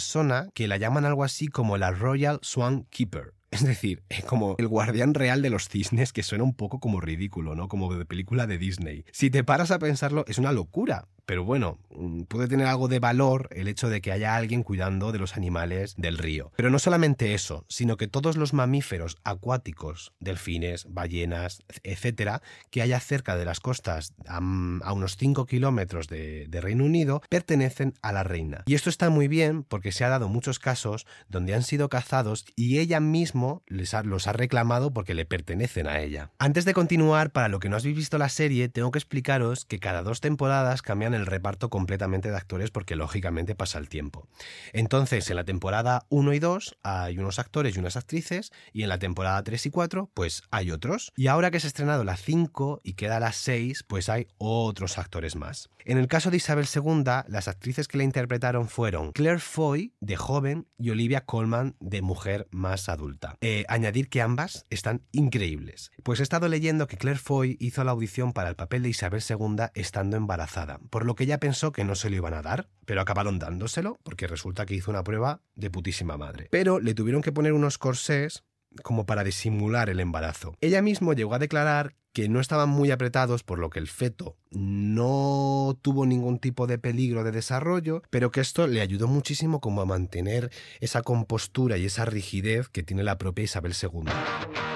que 0.53 0.67
la 0.67 0.77
llaman 0.77 1.05
algo 1.05 1.23
así 1.23 1.47
como 1.47 1.77
la 1.77 1.91
Royal 1.91 2.39
Swan 2.41 2.85
Keeper. 2.89 3.33
Es 3.51 3.65
decir, 3.65 4.01
como 4.27 4.55
el 4.59 4.67
guardián 4.69 5.13
real 5.13 5.41
de 5.41 5.49
los 5.49 5.67
cisnes, 5.67 6.13
que 6.13 6.23
suena 6.23 6.45
un 6.45 6.55
poco 6.55 6.79
como 6.79 7.01
ridículo, 7.01 7.53
¿no? 7.53 7.67
Como 7.67 7.93
de 7.93 8.05
película 8.05 8.47
de 8.47 8.57
Disney. 8.57 9.03
Si 9.11 9.29
te 9.29 9.43
paras 9.43 9.71
a 9.71 9.79
pensarlo, 9.79 10.23
es 10.27 10.37
una 10.37 10.53
locura, 10.53 11.09
pero 11.25 11.43
bueno, 11.43 11.79
mm, 11.95 12.23
puede 12.23 12.47
tener 12.47 12.67
algo 12.67 12.87
de 12.87 12.99
valor 12.99 13.49
el 13.51 13.67
hecho 13.67 13.89
de 13.89 14.01
que 14.01 14.11
haya 14.11 14.35
alguien 14.35 14.63
cuidando 14.63 15.11
de 15.11 15.19
los 15.19 15.37
animales 15.37 15.95
del 15.97 16.17
río. 16.17 16.51
Pero 16.55 16.69
no 16.69 16.79
solamente 16.79 17.33
eso, 17.33 17.65
sino 17.67 17.97
que 17.97 18.07
todos 18.07 18.37
los 18.37 18.53
mamíferos 18.53 19.17
acuáticos, 19.23 20.13
delfines, 20.19 20.85
ballenas, 20.89 21.63
etcétera, 21.83 22.41
que 22.69 22.81
haya 22.81 22.99
cerca 22.99 23.35
de 23.35 23.45
las 23.45 23.59
costas 23.59 24.13
a, 24.27 24.39
unos 24.39 25.17
5 25.17 25.45
kilómetros 25.45 26.07
de, 26.07 26.47
Reino 26.61 26.85
Unido, 26.85 27.23
pertenecen 27.27 27.95
a 28.03 28.11
la 28.11 28.23
reina. 28.23 28.63
Y 28.67 28.75
esto 28.75 28.89
está 28.89 29.09
muy 29.09 29.27
bien 29.27 29.63
porque 29.63 29.91
se 29.91 30.03
ha 30.03 30.09
dado 30.09 30.29
muchos 30.29 30.59
casos 30.59 31.07
donde 31.27 31.55
han 31.55 31.63
sido 31.63 31.89
cazados 31.89 32.45
y 32.55 32.77
ella 32.77 32.99
mismo 32.99 33.63
les 33.67 33.91
los 34.03 34.27
ha 34.27 34.33
reclamado 34.33 34.93
porque 34.93 35.15
le 35.15 35.25
pertenecen 35.25 35.87
a 35.87 36.01
ella. 36.01 36.29
Antes 36.37 36.65
de 36.65 36.73
continuar, 36.73 37.31
para 37.31 37.47
lo 37.47 37.59
que 37.59 37.69
no 37.69 37.77
habéis 37.77 37.95
visto 37.95 38.17
la 38.17 38.29
serie, 38.29 38.69
tengo 38.69 38.91
que 38.91 38.99
explicaros 38.99 39.65
que 39.65 39.79
cada 39.79 40.03
dos 40.03 40.21
temporadas 40.21 40.81
cambian 40.81 41.13
el 41.13 41.20
reparto 41.25 41.69
completamente 41.69 42.29
de 42.29 42.37
actores 42.37 42.71
porque 42.71 42.95
lógicamente 42.95 43.55
pasa 43.55 43.79
el 43.79 43.89
tiempo. 43.89 44.27
Entonces, 44.73 45.29
en 45.29 45.35
la 45.35 45.43
temporada 45.43 46.05
1 46.09 46.33
y 46.33 46.39
2 46.39 46.77
hay 46.83 47.17
unos 47.17 47.39
actores 47.39 47.75
y 47.75 47.79
unas 47.79 47.97
actrices 47.97 48.51
y 48.73 48.83
en 48.83 48.89
la 48.89 48.99
temporada 48.99 49.43
3 49.43 49.65
y 49.65 49.69
4 49.69 50.09
pues 50.13 50.43
hay 50.51 50.71
otros. 50.71 51.11
Y 51.15 51.27
ahora 51.27 51.51
que 51.51 51.59
se 51.59 51.67
ha 51.67 51.69
estrenado 51.69 52.03
la 52.03 52.17
5 52.17 52.81
y 52.83 52.93
queda 52.93 53.19
la 53.19 53.31
6 53.31 53.83
pues 53.87 54.09
hay 54.09 54.27
otros 54.37 54.97
actores 54.97 55.35
más. 55.35 55.69
En 55.83 55.97
el 55.97 56.07
caso 56.07 56.29
de 56.29 56.37
Isabel 56.37 56.67
II, 56.73 57.03
las 57.27 57.47
actrices 57.47 57.87
que 57.87 57.97
la 57.97 58.03
interpretaron 58.03 58.67
fueron 58.67 59.11
Claire 59.13 59.39
Foy 59.39 59.95
de 59.99 60.15
joven 60.15 60.67
y 60.77 60.91
Olivia 60.91 61.25
Colman 61.25 61.75
de 61.79 62.01
mujer 62.01 62.47
más 62.51 62.87
adulta. 62.87 63.37
Eh, 63.41 63.65
añadir 63.67 64.09
que 64.09 64.21
ambas 64.21 64.65
están 64.69 65.01
increíbles. 65.11 65.91
Pues 66.03 66.19
he 66.19 66.23
estado 66.23 66.47
leyendo 66.47 66.87
que 66.87 66.97
Claire 66.97 67.19
Foy 67.19 67.57
hizo 67.59 67.83
la 67.83 67.91
audición 67.91 68.33
para 68.33 68.49
el 68.49 68.55
papel 68.55 68.83
de 68.83 68.89
Isabel 68.89 69.23
II 69.27 69.65
estando 69.73 70.17
embarazada, 70.17 70.79
lo 71.05 71.15
que 71.15 71.23
ella 71.25 71.39
pensó 71.39 71.71
que 71.71 71.83
no 71.83 71.95
se 71.95 72.09
lo 72.09 72.15
iban 72.15 72.33
a 72.33 72.41
dar, 72.41 72.69
pero 72.85 73.01
acabaron 73.01 73.39
dándoselo 73.39 73.97
porque 74.03 74.27
resulta 74.27 74.65
que 74.65 74.75
hizo 74.75 74.91
una 74.91 75.03
prueba 75.03 75.41
de 75.55 75.69
putísima 75.69 76.17
madre. 76.17 76.47
Pero 76.51 76.79
le 76.79 76.93
tuvieron 76.93 77.21
que 77.21 77.31
poner 77.31 77.53
unos 77.53 77.77
corsés 77.77 78.43
como 78.83 79.05
para 79.05 79.23
disimular 79.23 79.89
el 79.89 79.99
embarazo. 79.99 80.55
Ella 80.61 80.81
mismo 80.81 81.13
llegó 81.13 81.33
a 81.33 81.39
declarar 81.39 81.95
que 82.13 82.27
no 82.27 82.39
estaban 82.39 82.69
muy 82.69 82.91
apretados, 82.91 83.43
por 83.43 83.59
lo 83.59 83.69
que 83.69 83.79
el 83.79 83.87
feto 83.87 84.37
no 84.51 85.77
tuvo 85.81 86.05
ningún 86.05 86.39
tipo 86.39 86.67
de 86.67 86.77
peligro 86.77 87.23
de 87.23 87.31
desarrollo, 87.31 88.03
pero 88.09 88.31
que 88.31 88.41
esto 88.41 88.67
le 88.67 88.81
ayudó 88.81 89.07
muchísimo 89.07 89.61
como 89.61 89.81
a 89.81 89.85
mantener 89.85 90.51
esa 90.81 91.03
compostura 91.03 91.77
y 91.77 91.85
esa 91.85 92.05
rigidez 92.05 92.67
que 92.69 92.83
tiene 92.83 93.03
la 93.03 93.17
propia 93.17 93.45
Isabel 93.45 93.73
II. 93.81 94.70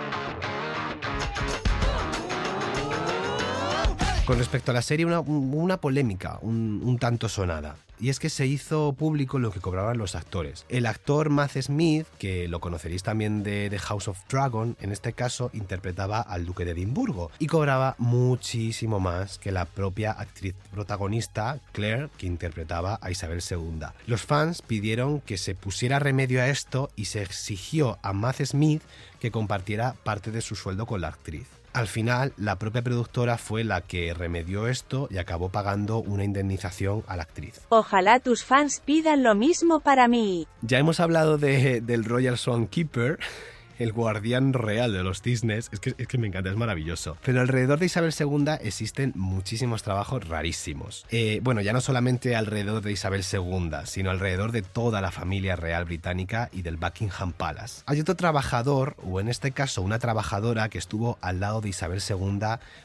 Con 4.26 4.40
respecto 4.40 4.72
a 4.72 4.74
la 4.74 4.82
serie, 4.82 5.06
una, 5.06 5.20
una 5.20 5.78
polémica 5.78 6.40
un, 6.42 6.98
tanto 7.00 7.30
sonada. 7.30 7.76
Y 8.00 8.10
es 8.10 8.20
que 8.20 8.30
se 8.30 8.48
hizo 8.48 8.94
público 8.94 9.38
lo 9.38 9.52
que 9.52 9.60
cobraban 9.60 10.00
los 10.00 10.16
actores. 10.16 10.66
El 10.68 10.88
actor 10.88 11.30
Matt 11.30 11.62
Smith, 11.62 12.08
que 12.18 12.48
lo 12.48 12.60
conoceréis 12.60 13.04
también 13.04 13.44
de 13.44 13.70
The 13.70 13.78
House 13.78 14.08
of 14.08 14.18
Dragon, 14.28 14.76
en 14.82 14.92
este 14.92 15.14
caso 15.14 15.52
interpretaba 15.54 16.22
al 16.22 16.48
duque 16.48 16.66
de 16.66 16.72
Edimburgo 16.72 17.30
y 17.38 17.46
cobraba 17.46 17.96
muchísimo 18.00 19.00
más 19.00 19.38
que 19.38 19.52
la 19.52 19.66
propia 19.66 20.12
actriz 20.12 20.56
protagonista, 20.72 21.60
Claire, 21.72 22.10
que 22.18 22.26
interpretaba 22.26 22.98
a 23.04 23.12
Isabel 23.12 23.44
II. 23.48 23.86
Los 24.08 24.24
fans 24.24 24.64
pidieron 24.64 25.22
que 25.22 25.38
se 25.38 25.54
pusiera 25.54 26.00
remedio 26.00 26.42
a 26.42 26.48
esto 26.48 26.90
y 26.96 27.06
se 27.06 27.22
exigió 27.22 28.00
a 28.02 28.12
Matt 28.12 28.44
Smith 28.44 28.82
que 29.20 29.30
compartiera 29.30 29.94
parte 30.04 30.32
de 30.32 30.42
su 30.42 30.56
sueldo 30.56 30.88
con 30.88 31.02
la 31.02 31.10
actriz. 31.10 31.46
Al 31.76 31.88
final, 31.88 32.32
la 32.38 32.58
propia 32.58 32.82
productora 32.82 33.38
fue 33.38 33.66
la 33.66 33.82
que 33.82 34.14
remedió 34.14 34.70
esto 34.70 35.10
y 35.12 35.18
acabó 35.18 35.50
pagando 35.50 35.98
una 35.98 36.24
indemnización 36.24 37.04
a 37.06 37.18
la 37.18 37.24
actriz. 37.24 37.60
Ojalá 37.68 38.22
tus 38.22 38.46
fans 38.46 38.82
pidan 38.86 39.24
lo 39.24 39.36
mismo 39.36 39.82
para 39.82 40.08
mí. 40.08 40.48
Ya 40.62 40.80
hemos 40.80 41.02
hablado 41.02 41.38
de, 41.38 41.82
del 41.82 42.06
Royal 42.06 42.38
Swan 42.38 42.68
Keeper 42.68 43.20
el 43.80 43.92
guardián 43.92 44.54
real 44.54 44.94
de 44.94 45.04
los 45.04 45.22
cisnes. 45.22 45.70
Es 45.72 45.80
que, 45.80 45.96
es 45.98 46.08
que 46.08 46.18
me 46.18 46.28
encanta, 46.28 46.50
es 46.50 46.56
maravilloso. 46.56 47.18
Pero 47.24 47.42
alrededor 47.42 47.80
de 47.80 47.88
Isabel 47.88 48.14
II 48.18 48.54
existen 48.62 49.14
muchísimos 49.16 49.84
trabajos 49.84 50.28
rarísimos. 50.28 51.06
Eh, 51.12 51.40
bueno, 51.44 51.62
ya 51.62 51.74
no 51.74 51.82
solamente 51.82 52.36
alrededor 52.36 52.82
de 52.82 52.92
Isabel 52.92 53.24
II, 53.32 53.72
sino 53.86 54.12
alrededor 54.12 54.52
de 54.52 54.62
toda 54.62 55.02
la 55.02 55.12
familia 55.12 55.56
real 55.56 55.86
británica 55.86 56.50
y 56.52 56.62
del 56.62 56.78
Buckingham 56.78 57.34
Palace. 57.34 57.84
Hay 57.86 58.00
otro 58.00 58.16
trabajador, 58.16 58.96
o 59.04 59.20
en 59.20 59.28
este 59.28 59.52
caso 59.52 59.82
una 59.82 60.00
trabajadora, 60.00 60.70
que 60.70 60.78
estuvo 60.78 61.18
al 61.22 61.40
lado 61.40 61.62
de 61.62 61.70
Isabel 61.70 62.02
II 62.08 62.40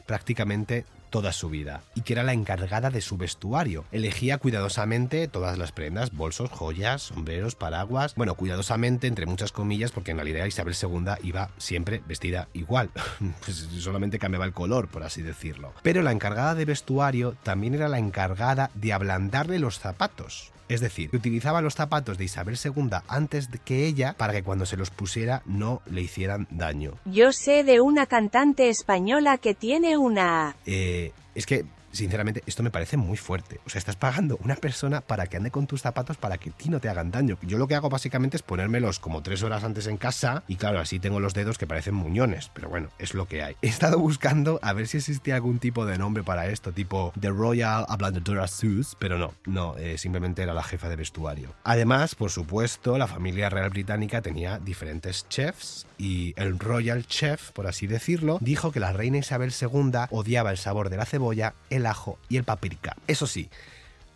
prácticamente 0.05 0.85
toda 1.11 1.31
su 1.33 1.49
vida 1.49 1.83
y 1.93 2.01
que 2.01 2.13
era 2.13 2.23
la 2.23 2.33
encargada 2.33 2.89
de 2.89 3.01
su 3.01 3.17
vestuario. 3.17 3.85
Elegía 3.91 4.39
cuidadosamente 4.39 5.27
todas 5.27 5.59
las 5.59 5.71
prendas, 5.71 6.11
bolsos, 6.11 6.49
joyas, 6.49 7.03
sombreros, 7.03 7.53
paraguas. 7.53 8.15
Bueno, 8.15 8.33
cuidadosamente 8.33 9.05
entre 9.05 9.27
muchas 9.27 9.51
comillas 9.51 9.91
porque 9.91 10.11
en 10.11 10.17
realidad 10.17 10.45
Isabel 10.45 10.75
II 10.81 11.11
iba 11.23 11.51
siempre 11.57 12.01
vestida 12.07 12.47
igual. 12.53 12.89
pues 13.45 13.67
solamente 13.79 14.17
cambiaba 14.17 14.45
el 14.45 14.53
color, 14.53 14.87
por 14.87 15.03
así 15.03 15.21
decirlo. 15.21 15.73
Pero 15.83 16.01
la 16.01 16.11
encargada 16.11 16.55
de 16.55 16.65
vestuario 16.65 17.35
también 17.43 17.75
era 17.75 17.87
la 17.87 17.99
encargada 17.99 18.71
de 18.73 18.93
ablandarle 18.93 19.59
los 19.59 19.79
zapatos. 19.79 20.51
Es 20.71 20.79
decir, 20.79 21.09
que 21.09 21.17
utilizaba 21.17 21.61
los 21.61 21.75
zapatos 21.75 22.17
de 22.17 22.23
Isabel 22.23 22.57
II 22.63 22.91
antes 23.09 23.49
que 23.65 23.85
ella 23.87 24.15
para 24.17 24.31
que 24.31 24.41
cuando 24.41 24.65
se 24.65 24.77
los 24.77 24.89
pusiera 24.89 25.41
no 25.45 25.81
le 25.85 26.01
hicieran 26.01 26.47
daño. 26.49 26.93
Yo 27.03 27.33
sé 27.33 27.65
de 27.65 27.81
una 27.81 28.05
cantante 28.05 28.69
española 28.69 29.37
que 29.37 29.53
tiene 29.53 29.97
una... 29.97 30.55
Eh, 30.65 31.00
es 31.35 31.45
que 31.45 31.65
sinceramente, 31.91 32.43
esto 32.45 32.63
me 32.63 32.71
parece 32.71 32.97
muy 32.97 33.17
fuerte. 33.17 33.59
O 33.65 33.69
sea, 33.69 33.79
estás 33.79 33.95
pagando 33.95 34.37
una 34.43 34.55
persona 34.55 35.01
para 35.01 35.27
que 35.27 35.37
ande 35.37 35.51
con 35.51 35.67
tus 35.67 35.81
zapatos 35.81 36.17
para 36.17 36.37
que 36.37 36.49
a 36.49 36.53
ti 36.53 36.69
no 36.69 36.79
te 36.79 36.89
hagan 36.89 37.11
daño. 37.11 37.37
Yo 37.41 37.57
lo 37.57 37.67
que 37.67 37.75
hago 37.75 37.89
básicamente 37.89 38.37
es 38.37 38.43
ponérmelos 38.43 38.99
como 38.99 39.21
tres 39.21 39.43
horas 39.43 39.63
antes 39.63 39.87
en 39.87 39.97
casa 39.97 40.43
y 40.47 40.55
claro, 40.55 40.79
así 40.79 40.99
tengo 40.99 41.19
los 41.19 41.33
dedos 41.33 41.57
que 41.57 41.67
parecen 41.67 41.95
muñones. 41.95 42.51
Pero 42.53 42.69
bueno, 42.69 42.89
es 42.99 43.13
lo 43.13 43.27
que 43.27 43.43
hay. 43.43 43.55
He 43.61 43.67
estado 43.67 43.99
buscando 43.99 44.59
a 44.61 44.73
ver 44.73 44.87
si 44.87 44.97
existía 44.97 45.35
algún 45.35 45.59
tipo 45.59 45.85
de 45.85 45.97
nombre 45.97 46.23
para 46.23 46.47
esto, 46.47 46.71
tipo 46.71 47.13
The 47.19 47.29
Royal 47.29 47.85
Ablandadora 47.87 48.47
Sus, 48.47 48.95
pero 48.99 49.17
no, 49.17 49.33
no, 49.45 49.77
eh, 49.77 49.97
simplemente 49.97 50.43
era 50.43 50.53
la 50.53 50.63
jefa 50.63 50.89
de 50.89 50.95
vestuario. 50.95 51.53
Además, 51.63 52.15
por 52.15 52.31
supuesto, 52.31 52.97
la 52.97 53.07
familia 53.07 53.49
real 53.49 53.69
británica 53.69 54.21
tenía 54.21 54.59
diferentes 54.59 55.27
chefs 55.29 55.85
y 55.97 56.33
el 56.35 56.57
Royal 56.57 57.05
Chef, 57.05 57.51
por 57.51 57.67
así 57.67 57.87
decirlo, 57.87 58.37
dijo 58.41 58.71
que 58.71 58.79
la 58.79 58.91
reina 58.91 59.19
Isabel 59.19 59.53
II 59.59 59.91
odiaba 60.09 60.51
el 60.51 60.57
sabor 60.57 60.89
de 60.89 60.97
la 60.97 61.05
cebolla, 61.05 61.53
ajo 61.85 62.17
y 62.29 62.37
el 62.37 62.43
paprika. 62.43 62.95
Eso 63.07 63.27
sí, 63.27 63.49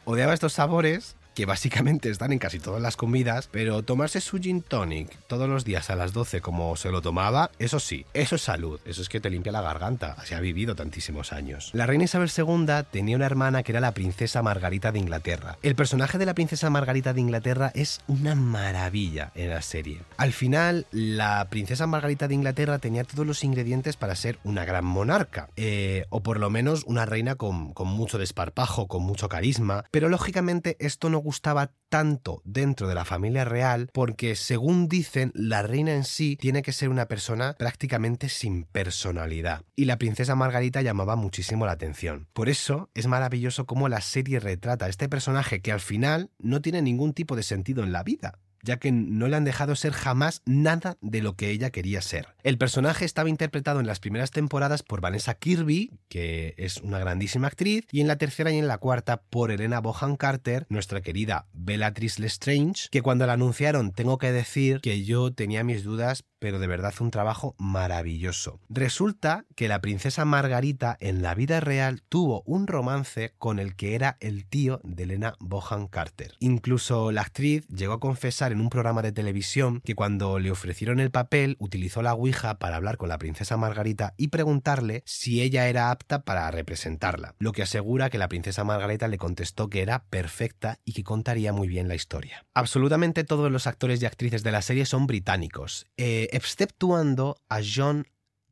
odiaba 0.05 0.33
estos 0.33 0.53
sabores 0.53 1.15
que 1.35 1.45
básicamente 1.45 2.09
están 2.09 2.31
en 2.31 2.39
casi 2.39 2.59
todas 2.59 2.81
las 2.81 2.95
comidas, 2.95 3.49
pero 3.51 3.83
tomarse 3.83 4.21
su 4.21 4.39
gin 4.39 4.61
tonic 4.61 5.09
todos 5.27 5.49
los 5.49 5.65
días 5.65 5.89
a 5.89 5.95
las 5.95 6.13
12 6.13 6.41
como 6.41 6.75
se 6.77 6.89
lo 6.89 7.01
tomaba, 7.01 7.51
eso 7.59 7.79
sí, 7.79 8.05
eso 8.13 8.35
es 8.35 8.41
salud, 8.41 8.79
eso 8.85 9.01
es 9.01 9.09
que 9.09 9.19
te 9.19 9.29
limpia 9.29 9.51
la 9.51 9.61
garganta, 9.61 10.15
así 10.17 10.33
ha 10.33 10.39
vivido 10.39 10.75
tantísimos 10.75 11.33
años. 11.33 11.69
La 11.73 11.85
reina 11.85 12.05
Isabel 12.05 12.31
II 12.35 12.65
tenía 12.89 13.17
una 13.17 13.25
hermana 13.25 13.63
que 13.63 13.73
era 13.73 13.81
la 13.81 13.93
princesa 13.93 14.41
Margarita 14.41 14.93
de 14.93 14.99
Inglaterra. 14.99 15.57
El 15.61 15.75
personaje 15.75 16.17
de 16.17 16.25
la 16.25 16.33
princesa 16.33 16.69
Margarita 16.69 17.13
de 17.13 17.21
Inglaterra 17.21 17.71
es 17.75 17.99
una 18.07 18.33
maravilla 18.33 19.31
en 19.35 19.49
la 19.49 19.61
serie. 19.61 20.01
Al 20.17 20.31
final, 20.31 20.87
la 20.91 21.45
princesa 21.49 21.85
Margarita 21.85 22.29
de 22.29 22.35
Inglaterra 22.35 22.79
tenía 22.79 23.03
todos 23.03 23.27
los 23.27 23.43
ingredientes 23.43 23.97
para 23.97 24.15
ser 24.15 24.39
una 24.45 24.63
gran 24.63 24.85
monarca, 24.85 25.49
eh, 25.57 26.05
o 26.09 26.21
por 26.21 26.39
lo 26.39 26.49
menos 26.49 26.83
una 26.85 27.05
reina 27.05 27.35
con, 27.35 27.73
con 27.73 27.89
mucho 27.89 28.17
desparpajo, 28.17 28.87
con 28.87 29.03
mucho 29.03 29.27
carisma, 29.27 29.83
pero 29.91 30.07
lógicamente 30.07 30.77
esto 30.79 31.09
no 31.09 31.24
gustaba 31.25 31.73
tanto 31.89 32.41
dentro 32.45 32.87
de 32.87 32.95
la 32.95 33.03
familia 33.03 33.43
real 33.43 33.89
porque, 33.91 34.35
según 34.35 34.87
dicen, 34.87 35.31
la 35.33 35.63
reina 35.63 35.93
en 35.93 36.03
sí 36.03 36.37
tiene 36.39 36.61
que 36.61 36.71
ser 36.71 36.89
una 36.89 37.07
persona 37.07 37.55
prácticamente 37.57 38.29
sin 38.29 38.63
personalidad. 38.63 39.63
Y 39.75 39.85
la 39.85 39.97
princesa 39.97 40.35
Margarita 40.35 40.81
llamaba 40.81 41.15
muchísimo 41.15 41.65
la 41.65 41.73
atención. 41.73 42.27
Por 42.33 42.47
eso 42.47 42.89
es 42.93 43.07
maravilloso 43.07 43.65
cómo 43.65 43.89
la 43.89 44.01
serie 44.01 44.39
retrata 44.39 44.85
a 44.85 44.89
este 44.89 45.09
personaje 45.09 45.61
que 45.61 45.71
al 45.71 45.81
final 45.81 46.29
no 46.37 46.61
tiene 46.61 46.81
ningún 46.81 47.13
tipo 47.13 47.35
de 47.35 47.43
sentido 47.43 47.83
en 47.83 47.91
la 47.91 48.03
vida 48.03 48.39
ya 48.65 48.77
que 48.77 48.91
no 48.91 49.27
le 49.27 49.37
han 49.37 49.45
dejado 49.45 49.75
ser 49.75 49.93
jamás 49.93 50.41
nada 50.45 50.97
de 51.01 51.21
lo 51.21 51.35
que 51.35 51.51
ella 51.51 51.69
quería 51.69 52.01
ser. 52.01 52.27
El 52.43 52.57
personaje 52.57 53.05
estaba 53.05 53.29
interpretado 53.29 53.79
en 53.79 53.87
las 53.87 53.99
primeras 53.99 54.31
temporadas 54.31 54.83
por 54.83 54.99
Vanessa 54.99 55.35
Kirby, 55.35 55.91
que 56.09 56.55
es 56.57 56.77
una 56.81 56.99
grandísima 56.99 57.47
actriz, 57.47 57.85
y 57.91 58.01
en 58.01 58.07
la 58.07 58.17
tercera 58.17 58.51
y 58.51 58.57
en 58.57 58.67
la 58.67 58.79
cuarta 58.79 59.21
por 59.21 59.51
Elena 59.51 59.79
Bohan 59.79 60.17
Carter, 60.17 60.65
nuestra 60.69 61.01
querida 61.01 61.47
Bellatrix 61.53 62.19
Lestrange, 62.19 62.89
que 62.91 63.01
cuando 63.01 63.25
la 63.25 63.33
anunciaron 63.33 63.91
tengo 63.91 64.17
que 64.17 64.31
decir 64.31 64.81
que 64.81 65.03
yo 65.05 65.31
tenía 65.31 65.63
mis 65.63 65.83
dudas 65.83 66.23
pero 66.39 66.59
de 66.59 66.67
verdad 66.67 66.93
un 66.99 67.11
trabajo 67.11 67.55
maravilloso. 67.57 68.59
Resulta 68.69 69.45
que 69.55 69.67
la 69.67 69.81
princesa 69.81 70.25
Margarita 70.25 70.97
en 70.99 71.21
la 71.21 71.35
vida 71.35 71.59
real 71.59 72.01
tuvo 72.07 72.43
un 72.45 72.67
romance 72.67 73.33
con 73.37 73.59
el 73.59 73.75
que 73.75 73.95
era 73.95 74.17
el 74.19 74.45
tío 74.45 74.79
de 74.83 75.03
Elena 75.03 75.35
Bohan 75.39 75.87
Carter. 75.87 76.33
Incluso 76.39 77.11
la 77.11 77.21
actriz 77.21 77.67
llegó 77.67 77.93
a 77.93 77.99
confesar 77.99 78.51
en 78.51 78.61
un 78.61 78.69
programa 78.69 79.01
de 79.01 79.11
televisión 79.11 79.81
que 79.83 79.95
cuando 79.95 80.39
le 80.39 80.51
ofrecieron 80.51 80.99
el 80.99 81.11
papel 81.11 81.55
utilizó 81.59 82.01
la 82.01 82.13
Ouija 82.13 82.59
para 82.59 82.75
hablar 82.75 82.97
con 82.97 83.09
la 83.09 83.17
princesa 83.17 83.57
Margarita 83.57 84.13
y 84.17 84.29
preguntarle 84.29 85.03
si 85.05 85.41
ella 85.41 85.67
era 85.67 85.91
apta 85.91 86.23
para 86.23 86.49
representarla, 86.51 87.35
lo 87.39 87.51
que 87.51 87.63
asegura 87.63 88.09
que 88.09 88.17
la 88.17 88.27
princesa 88.27 88.63
Margarita 88.63 89.07
le 89.07 89.17
contestó 89.17 89.69
que 89.69 89.81
era 89.81 90.03
perfecta 90.09 90.79
y 90.85 90.93
que 90.93 91.03
contaría 91.03 91.53
muy 91.53 91.67
bien 91.67 91.87
la 91.87 91.95
historia. 91.95 92.45
Absolutamente 92.53 93.23
todos 93.23 93.51
los 93.51 93.67
actores 93.67 94.01
y 94.01 94.05
actrices 94.05 94.43
de 94.43 94.51
la 94.51 94.61
serie 94.61 94.85
son 94.85 95.07
británicos. 95.07 95.87
Eh, 95.97 96.24
exceptuando 96.31 97.37
a 97.49 97.59
John 97.63 98.07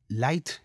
Lightgrove. 0.08 0.62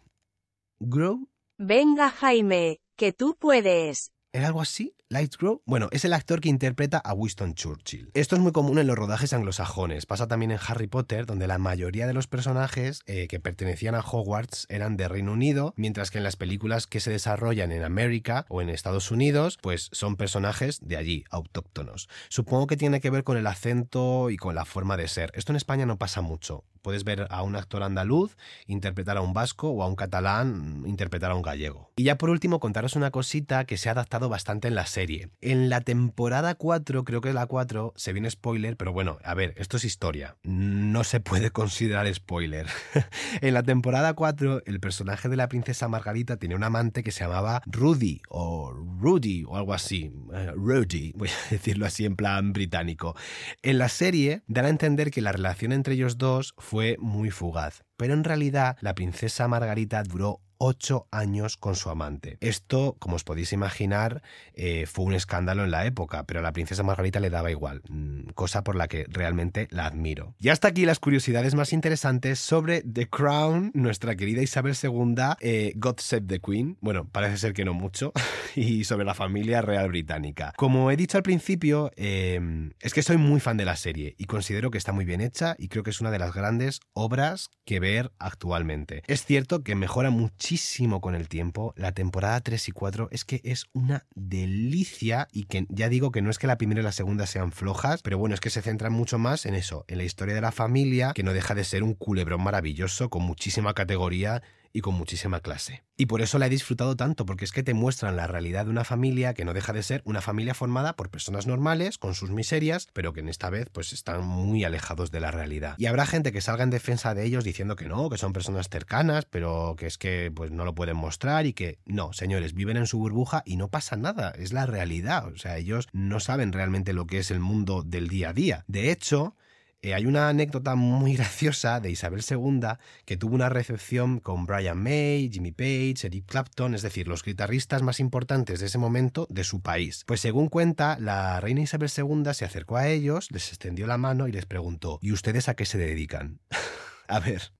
Venga 1.57 2.09
Jaime, 2.09 2.79
que 2.95 3.13
tú 3.13 3.35
puedes. 3.39 4.11
¿Era 4.31 4.47
algo 4.47 4.61
así? 4.61 4.95
Lightgrove, 5.11 5.61
bueno, 5.65 5.89
es 5.91 6.05
el 6.05 6.13
actor 6.13 6.39
que 6.39 6.49
interpreta 6.49 6.99
a 6.99 7.15
Winston 7.15 7.55
Churchill. 7.55 8.11
Esto 8.13 8.35
es 8.35 8.41
muy 8.41 8.51
común 8.51 8.77
en 8.77 8.85
los 8.85 8.95
rodajes 8.95 9.33
anglosajones. 9.33 10.05
Pasa 10.05 10.27
también 10.27 10.51
en 10.51 10.59
Harry 10.67 10.85
Potter, 10.85 11.25
donde 11.25 11.47
la 11.47 11.57
mayoría 11.57 12.05
de 12.05 12.13
los 12.13 12.27
personajes 12.27 13.01
eh, 13.07 13.27
que 13.27 13.39
pertenecían 13.39 13.95
a 13.95 14.01
Hogwarts 14.01 14.67
eran 14.69 14.97
de 14.97 15.07
Reino 15.07 15.33
Unido, 15.33 15.73
mientras 15.77 16.11
que 16.11 16.19
en 16.19 16.23
las 16.23 16.35
películas 16.35 16.85
que 16.85 16.99
se 16.99 17.09
desarrollan 17.09 17.71
en 17.71 17.83
América 17.83 18.45
o 18.49 18.61
en 18.61 18.69
Estados 18.69 19.09
Unidos, 19.09 19.57
pues 19.63 19.89
son 19.93 20.15
personajes 20.15 20.79
de 20.87 20.97
allí, 20.97 21.23
autóctonos. 21.31 22.07
Supongo 22.29 22.67
que 22.67 22.77
tiene 22.77 23.01
que 23.01 23.09
ver 23.09 23.23
con 23.23 23.35
el 23.35 23.47
acento 23.47 24.29
y 24.29 24.37
con 24.37 24.53
la 24.53 24.65
forma 24.65 24.95
de 24.95 25.07
ser. 25.07 25.31
Esto 25.33 25.53
en 25.53 25.57
España 25.57 25.87
no 25.87 25.97
pasa 25.97 26.21
mucho. 26.21 26.65
Puedes 26.81 27.03
ver 27.03 27.27
a 27.29 27.43
un 27.43 27.55
actor 27.55 27.83
andaluz 27.83 28.37
interpretar 28.67 29.17
a 29.17 29.21
un 29.21 29.33
vasco 29.33 29.69
o 29.69 29.83
a 29.83 29.87
un 29.87 29.95
catalán 29.95 30.83
interpretar 30.85 31.31
a 31.31 31.35
un 31.35 31.41
gallego. 31.41 31.91
Y 31.95 32.03
ya 32.03 32.17
por 32.17 32.29
último 32.29 32.59
contaros 32.59 32.95
una 32.95 33.11
cosita 33.11 33.65
que 33.65 33.77
se 33.77 33.89
ha 33.89 33.93
adaptado 33.93 34.29
bastante 34.29 34.67
en 34.67 34.75
la 34.75 34.85
serie 34.85 35.29
en 35.41 35.69
la 35.69 35.81
temporada 35.81 36.55
4, 36.55 37.03
creo 37.03 37.21
que 37.21 37.29
es 37.29 37.35
la 37.35 37.45
4, 37.45 37.93
se 37.95 38.13
viene 38.13 38.29
spoiler, 38.29 38.77
pero 38.77 38.93
bueno, 38.93 39.17
a 39.23 39.33
ver, 39.33 39.53
esto 39.57 39.77
es 39.77 39.85
historia. 39.85 40.37
No 40.43 41.03
se 41.03 41.19
puede 41.19 41.51
considerar 41.51 42.13
spoiler. 42.13 42.67
en 43.41 43.53
la 43.53 43.63
temporada 43.63 44.13
4, 44.13 44.63
el 44.65 44.79
personaje 44.79 45.29
de 45.29 45.35
la 45.35 45.47
princesa 45.47 45.87
Margarita 45.87 46.37
tenía 46.37 46.57
un 46.57 46.63
amante 46.63 47.03
que 47.03 47.11
se 47.11 47.23
llamaba 47.23 47.61
Rudy 47.65 48.21
o 48.29 48.71
Rudy 48.71 49.43
o 49.47 49.55
algo 49.55 49.73
así. 49.73 50.11
Eh, 50.33 50.51
Rudy, 50.55 51.13
voy 51.15 51.29
a 51.29 51.49
decirlo 51.49 51.85
así 51.85 52.05
en 52.05 52.15
plan 52.15 52.53
británico. 52.53 53.15
En 53.61 53.77
la 53.77 53.89
serie 53.89 54.43
dan 54.47 54.65
a 54.65 54.69
entender 54.69 55.11
que 55.11 55.21
la 55.21 55.31
relación 55.31 55.71
entre 55.71 55.95
ellos 55.95 56.17
dos 56.17 56.53
muy 56.99 57.31
fugaz, 57.31 57.83
pero 57.97 58.13
en 58.13 58.23
realidad 58.23 58.77
la 58.81 58.95
princesa 58.95 59.47
Margarita 59.47 60.03
duró 60.03 60.41
ocho 60.59 61.07
años 61.09 61.57
con 61.57 61.75
su 61.75 61.89
amante. 61.89 62.37
Esto, 62.41 62.95
como 62.99 63.15
os 63.15 63.23
podéis 63.23 63.53
imaginar, 63.53 64.21
eh, 64.53 64.85
fue 64.85 65.05
un 65.05 65.13
escándalo 65.13 65.63
en 65.63 65.71
la 65.71 65.85
época, 65.85 66.25
pero 66.25 66.41
a 66.41 66.43
la 66.43 66.51
princesa 66.51 66.83
Margarita 66.83 67.19
le 67.19 67.29
daba 67.29 67.49
igual, 67.49 67.81
mm, 67.89 68.31
cosa 68.35 68.63
por 68.63 68.75
la 68.75 68.87
que 68.87 69.05
realmente 69.09 69.67
la 69.71 69.85
admiro. 69.85 70.35
Y 70.37 70.49
hasta 70.49 70.67
aquí 70.67 70.85
las 70.85 70.99
curiosidades 70.99 71.55
más 71.55 71.71
interesantes 71.71 72.39
sobre 72.39 72.81
The 72.81 73.07
Crown, 73.09 73.71
nuestra 73.73 74.15
querida 74.15 74.41
Isabel 74.41 74.75
II, 74.81 75.15
eh, 75.39 75.73
God 75.77 75.95
Save 75.99 76.27
the 76.27 76.39
Queen, 76.39 76.77
bueno, 76.81 77.07
parece 77.09 77.37
ser 77.37 77.53
que 77.53 77.63
no 77.63 77.73
mucho, 77.73 78.11
y 78.55 78.83
sobre 78.83 79.05
la 79.05 79.13
familia 79.13 79.61
real 79.61 79.89
británica. 79.89 80.53
Como 80.57 80.91
he 80.91 80.97
dicho 80.97 81.17
al 81.17 81.23
principio, 81.23 81.91
em, 81.95 82.71
es 82.79 82.93
que 82.93 83.03
soy 83.03 83.17
muy 83.17 83.39
fan 83.39 83.57
de 83.57 83.65
la 83.65 83.75
serie 83.75 84.15
y 84.17 84.25
considero 84.25 84.71
que 84.71 84.77
está 84.77 84.91
muy 84.91 85.05
bien 85.05 85.21
hecha 85.21 85.55
y 85.57 85.67
creo 85.67 85.83
que 85.83 85.89
es 85.89 86.01
una 86.01 86.11
de 86.11 86.19
las 86.19 86.33
grandes 86.33 86.79
obras 86.93 87.49
que 87.65 87.79
ver 87.79 88.11
actualmente. 88.19 89.03
Es 89.07 89.25
cierto 89.25 89.63
que 89.63 89.75
mejora 89.75 90.09
muchísimo 90.09 91.01
con 91.01 91.15
el 91.15 91.27
tiempo. 91.27 91.73
La 91.75 91.91
temporada 91.91 92.41
3 92.41 92.69
y 92.69 92.71
4 92.71 93.09
es 93.11 93.25
que 93.25 93.41
es 93.43 93.65
una 93.73 94.05
delicia 94.15 95.27
y 95.31 95.43
que 95.45 95.65
ya 95.69 95.89
digo 95.89 96.11
que 96.11 96.21
no 96.21 96.29
es 96.29 96.37
que 96.37 96.47
la 96.47 96.57
primera 96.57 96.81
y 96.81 96.83
la 96.83 96.91
segunda 96.91 97.25
sean 97.25 97.51
flojas, 97.51 98.01
pero 98.01 98.17
bueno, 98.17 98.35
es 98.35 98.41
que 98.41 98.49
se 98.49 98.61
centran 98.61 98.93
mucho 98.93 99.17
más 99.17 99.45
en 99.45 99.55
eso, 99.55 99.85
en 99.87 99.97
la 99.97 100.03
historia 100.03 100.35
de 100.35 100.41
la 100.41 100.51
familia, 100.51 101.13
que 101.13 101.23
no 101.23 101.33
deja 101.33 101.55
de 101.55 101.63
ser 101.63 101.83
un 101.83 101.93
culebrón 101.93 102.43
maravilloso 102.43 103.09
con 103.09 103.23
muchísima 103.23 103.73
categoría 103.73 104.41
y 104.73 104.81
con 104.81 104.95
muchísima 104.95 105.39
clase. 105.39 105.83
Y 105.97 106.05
por 106.05 106.21
eso 106.21 106.39
la 106.39 106.47
he 106.47 106.49
disfrutado 106.49 106.95
tanto, 106.95 107.25
porque 107.25 107.43
es 107.43 107.51
que 107.51 107.63
te 107.63 107.73
muestran 107.73 108.15
la 108.15 108.27
realidad 108.27 108.65
de 108.65 108.71
una 108.71 108.85
familia 108.85 109.33
que 109.33 109.43
no 109.43 109.53
deja 109.53 109.73
de 109.73 109.83
ser 109.83 110.01
una 110.05 110.21
familia 110.21 110.53
formada 110.53 110.95
por 110.95 111.09
personas 111.09 111.45
normales, 111.45 111.97
con 111.97 112.15
sus 112.15 112.29
miserias, 112.29 112.87
pero 112.93 113.11
que 113.11 113.19
en 113.19 113.27
esta 113.27 113.49
vez 113.49 113.67
pues 113.69 113.91
están 113.91 114.25
muy 114.25 114.63
alejados 114.63 115.11
de 115.11 115.19
la 115.19 115.31
realidad. 115.31 115.75
Y 115.77 115.87
habrá 115.87 116.05
gente 116.05 116.31
que 116.31 116.41
salga 116.41 116.63
en 116.63 116.69
defensa 116.69 117.13
de 117.13 117.25
ellos 117.25 117.43
diciendo 117.43 117.75
que 117.75 117.87
no, 117.87 118.09
que 118.09 118.17
son 118.17 118.31
personas 118.31 118.69
cercanas, 118.69 119.25
pero 119.25 119.75
que 119.77 119.87
es 119.87 119.97
que 119.97 120.31
pues 120.33 120.51
no 120.51 120.63
lo 120.63 120.73
pueden 120.73 120.97
mostrar 120.97 121.45
y 121.45 121.53
que 121.53 121.79
no, 121.85 122.13
señores, 122.13 122.53
viven 122.53 122.77
en 122.77 122.87
su 122.87 122.97
burbuja 122.97 123.43
y 123.45 123.57
no 123.57 123.67
pasa 123.67 123.97
nada, 123.97 124.31
es 124.31 124.53
la 124.53 124.65
realidad, 124.65 125.27
o 125.27 125.37
sea, 125.37 125.57
ellos 125.57 125.87
no 125.91 126.19
saben 126.19 126.53
realmente 126.53 126.93
lo 126.93 127.07
que 127.07 127.19
es 127.19 127.31
el 127.31 127.39
mundo 127.39 127.83
del 127.83 128.07
día 128.07 128.29
a 128.29 128.33
día. 128.33 128.63
De 128.67 128.91
hecho, 128.91 129.35
eh, 129.81 129.93
hay 129.93 130.05
una 130.05 130.29
anécdota 130.29 130.75
muy 130.75 131.13
graciosa 131.17 131.79
de 131.79 131.91
Isabel 131.91 132.21
II 132.29 132.59
que 133.05 133.17
tuvo 133.17 133.35
una 133.35 133.49
recepción 133.49 134.19
con 134.19 134.45
Brian 134.45 134.81
May, 134.81 135.29
Jimmy 135.31 135.51
Page, 135.51 136.07
Eric 136.07 136.25
Clapton, 136.25 136.75
es 136.75 136.81
decir, 136.81 137.07
los 137.07 137.23
guitarristas 137.23 137.81
más 137.81 137.99
importantes 137.99 138.59
de 138.59 138.65
ese 138.65 138.77
momento 138.77 139.27
de 139.29 139.43
su 139.43 139.61
país. 139.61 140.03
Pues 140.05 140.19
según 140.19 140.49
cuenta, 140.49 140.97
la 140.99 141.39
reina 141.39 141.61
Isabel 141.61 141.89
II 141.95 142.33
se 142.33 142.45
acercó 142.45 142.77
a 142.77 142.87
ellos, 142.87 143.31
les 143.31 143.49
extendió 143.49 143.87
la 143.87 143.97
mano 143.97 144.27
y 144.27 144.31
les 144.31 144.45
preguntó, 144.45 144.99
¿y 145.01 145.11
ustedes 145.11 145.47
a 145.47 145.55
qué 145.55 145.65
se 145.65 145.77
dedican? 145.77 146.39
a 147.07 147.19
ver, 147.19 147.53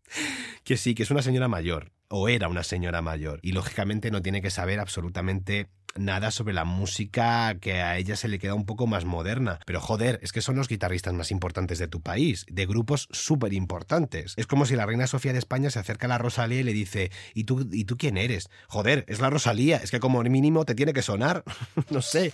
que 0.63 0.77
sí, 0.77 0.95
que 0.95 1.03
es 1.03 1.12
una 1.12 1.21
señora 1.21 1.47
mayor, 1.47 1.93
o 2.10 2.27
era 2.27 2.49
una 2.49 2.63
señora 2.63 3.01
mayor, 3.01 3.39
y 3.43 3.53
lógicamente 3.53 4.12
no 4.12 4.21
tiene 4.21 4.41
que 4.41 4.49
saber 4.49 4.79
absolutamente 4.79 5.69
nada 5.95 6.32
sobre 6.32 6.54
la 6.54 6.65
música 6.65 7.58
que 7.60 7.82
a 7.82 7.97
ella 7.97 8.15
se 8.15 8.28
le 8.28 8.39
queda 8.39 8.54
un 8.54 8.65
poco 8.65 8.88
más 8.88 9.06
moderna. 9.06 9.60
Pero 9.65 9.82
joder, 9.82 10.19
es 10.21 10.32
que 10.32 10.41
son 10.41 10.56
los 10.56 10.67
guitarristas 10.67 11.13
más 11.13 11.32
importantes 11.32 11.80
de 11.80 11.88
tu 11.88 12.02
país, 12.02 12.45
de 12.49 12.65
grupos 12.65 13.08
súper 13.12 13.54
importantes. 13.54 14.34
Es 14.38 14.47
como 14.47 14.65
si 14.65 14.75
la 14.75 14.86
reina 14.86 15.08
Sofía 15.08 15.34
de 15.34 15.39
España 15.39 15.69
se 15.69 15.80
acerca 15.80 16.08
a 16.08 16.10
la 16.10 16.17
Rosalía 16.17 16.62
y 16.62 16.63
le 16.63 16.73
dice, 16.73 17.12
¿y 17.34 17.45
tú, 17.45 17.67
¿y 17.71 17.86
tú 17.86 17.97
quién 17.97 18.17
eres? 18.17 18.49
Joder, 18.67 19.06
es 19.08 19.19
la 19.19 19.30
Rosalía, 19.30 19.78
es 19.78 19.91
que 19.91 19.99
como 19.99 20.23
mínimo 20.23 20.65
te 20.65 20.75
tiene 20.75 20.93
que 20.93 21.02
sonar. 21.02 21.43
no 21.89 22.02
sé. 22.02 22.32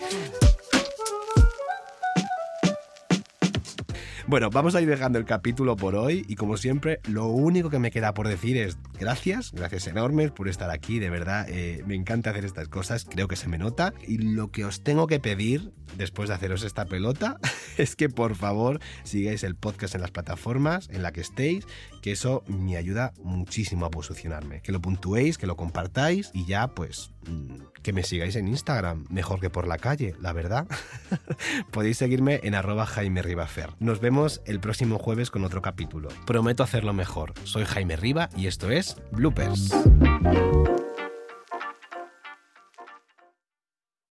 Bueno, 4.27 4.49
vamos 4.49 4.73
a 4.73 4.81
ir 4.81 4.89
dejando 4.89 5.19
el 5.19 5.25
capítulo 5.25 5.75
por 5.75 5.95
hoy 5.95 6.25
y 6.27 6.33
como 6.33 6.57
siempre, 6.57 6.99
lo 7.07 7.27
único 7.27 7.69
que 7.69 7.77
me 7.77 7.91
queda 7.91 8.15
por 8.15 8.27
decir 8.27 8.57
es 8.57 8.75
gracias, 8.99 9.51
gracias 9.51 9.85
enormes 9.85 10.31
por 10.31 10.47
estar 10.47 10.71
aquí, 10.71 10.97
de 10.97 11.11
verdad, 11.11 11.45
eh, 11.47 11.83
me 11.85 11.93
encanta 11.93 12.31
hacer 12.31 12.43
estas 12.43 12.67
cosas, 12.67 13.05
creo 13.05 13.27
que 13.27 13.35
se 13.35 13.47
me 13.47 13.59
nota. 13.59 13.93
Y 14.07 14.17
lo 14.17 14.49
que 14.49 14.65
os 14.65 14.81
tengo 14.81 15.05
que 15.05 15.19
pedir 15.19 15.71
después 15.95 16.27
de 16.29 16.35
haceros 16.35 16.63
esta 16.63 16.85
pelota 16.85 17.37
es 17.77 17.95
que 17.95 18.09
por 18.09 18.35
favor 18.35 18.79
sigáis 19.03 19.43
el 19.43 19.53
podcast 19.53 19.93
en 19.93 20.01
las 20.01 20.09
plataformas 20.09 20.89
en 20.89 21.03
la 21.03 21.11
que 21.11 21.21
estéis, 21.21 21.67
que 22.05 22.11
eso 22.11 22.43
me 22.45 22.77
ayuda 22.77 23.13
muchísimo 23.23 23.87
a 23.87 23.89
posicionarme, 23.89 24.61
que 24.61 24.71
lo 24.71 24.79
puntuéis, 24.79 25.39
que 25.39 25.47
lo 25.47 25.55
compartáis 25.55 26.29
y 26.35 26.45
ya 26.45 26.67
pues 26.67 27.09
mm, 27.27 27.79
que 27.81 27.93
me 27.93 28.03
sigáis 28.03 28.35
en 28.35 28.47
Instagram, 28.47 29.07
mejor 29.09 29.39
que 29.39 29.49
por 29.49 29.65
la 29.67 29.79
calle, 29.79 30.13
la 30.21 30.31
verdad. 30.31 30.67
Podéis 31.71 31.97
seguirme 31.97 32.41
en 32.43 32.53
arroba 32.53 32.85
Jaime 32.85 33.23
Ribafer. 33.23 33.71
Nos 33.79 34.01
vemos 34.01 34.43
el 34.45 34.59
próximo 34.59 34.99
jueves 34.99 35.31
con 35.31 35.43
otro 35.45 35.63
capítulo. 35.63 36.09
Prometo 36.27 36.61
hacerlo 36.61 36.93
mejor. 36.93 37.33
Soy 37.43 37.65
Jaime 37.65 37.95
Riba 37.95 38.29
y 38.37 38.45
esto 38.45 38.69
es 38.69 38.97
Bloopers. 39.11 39.73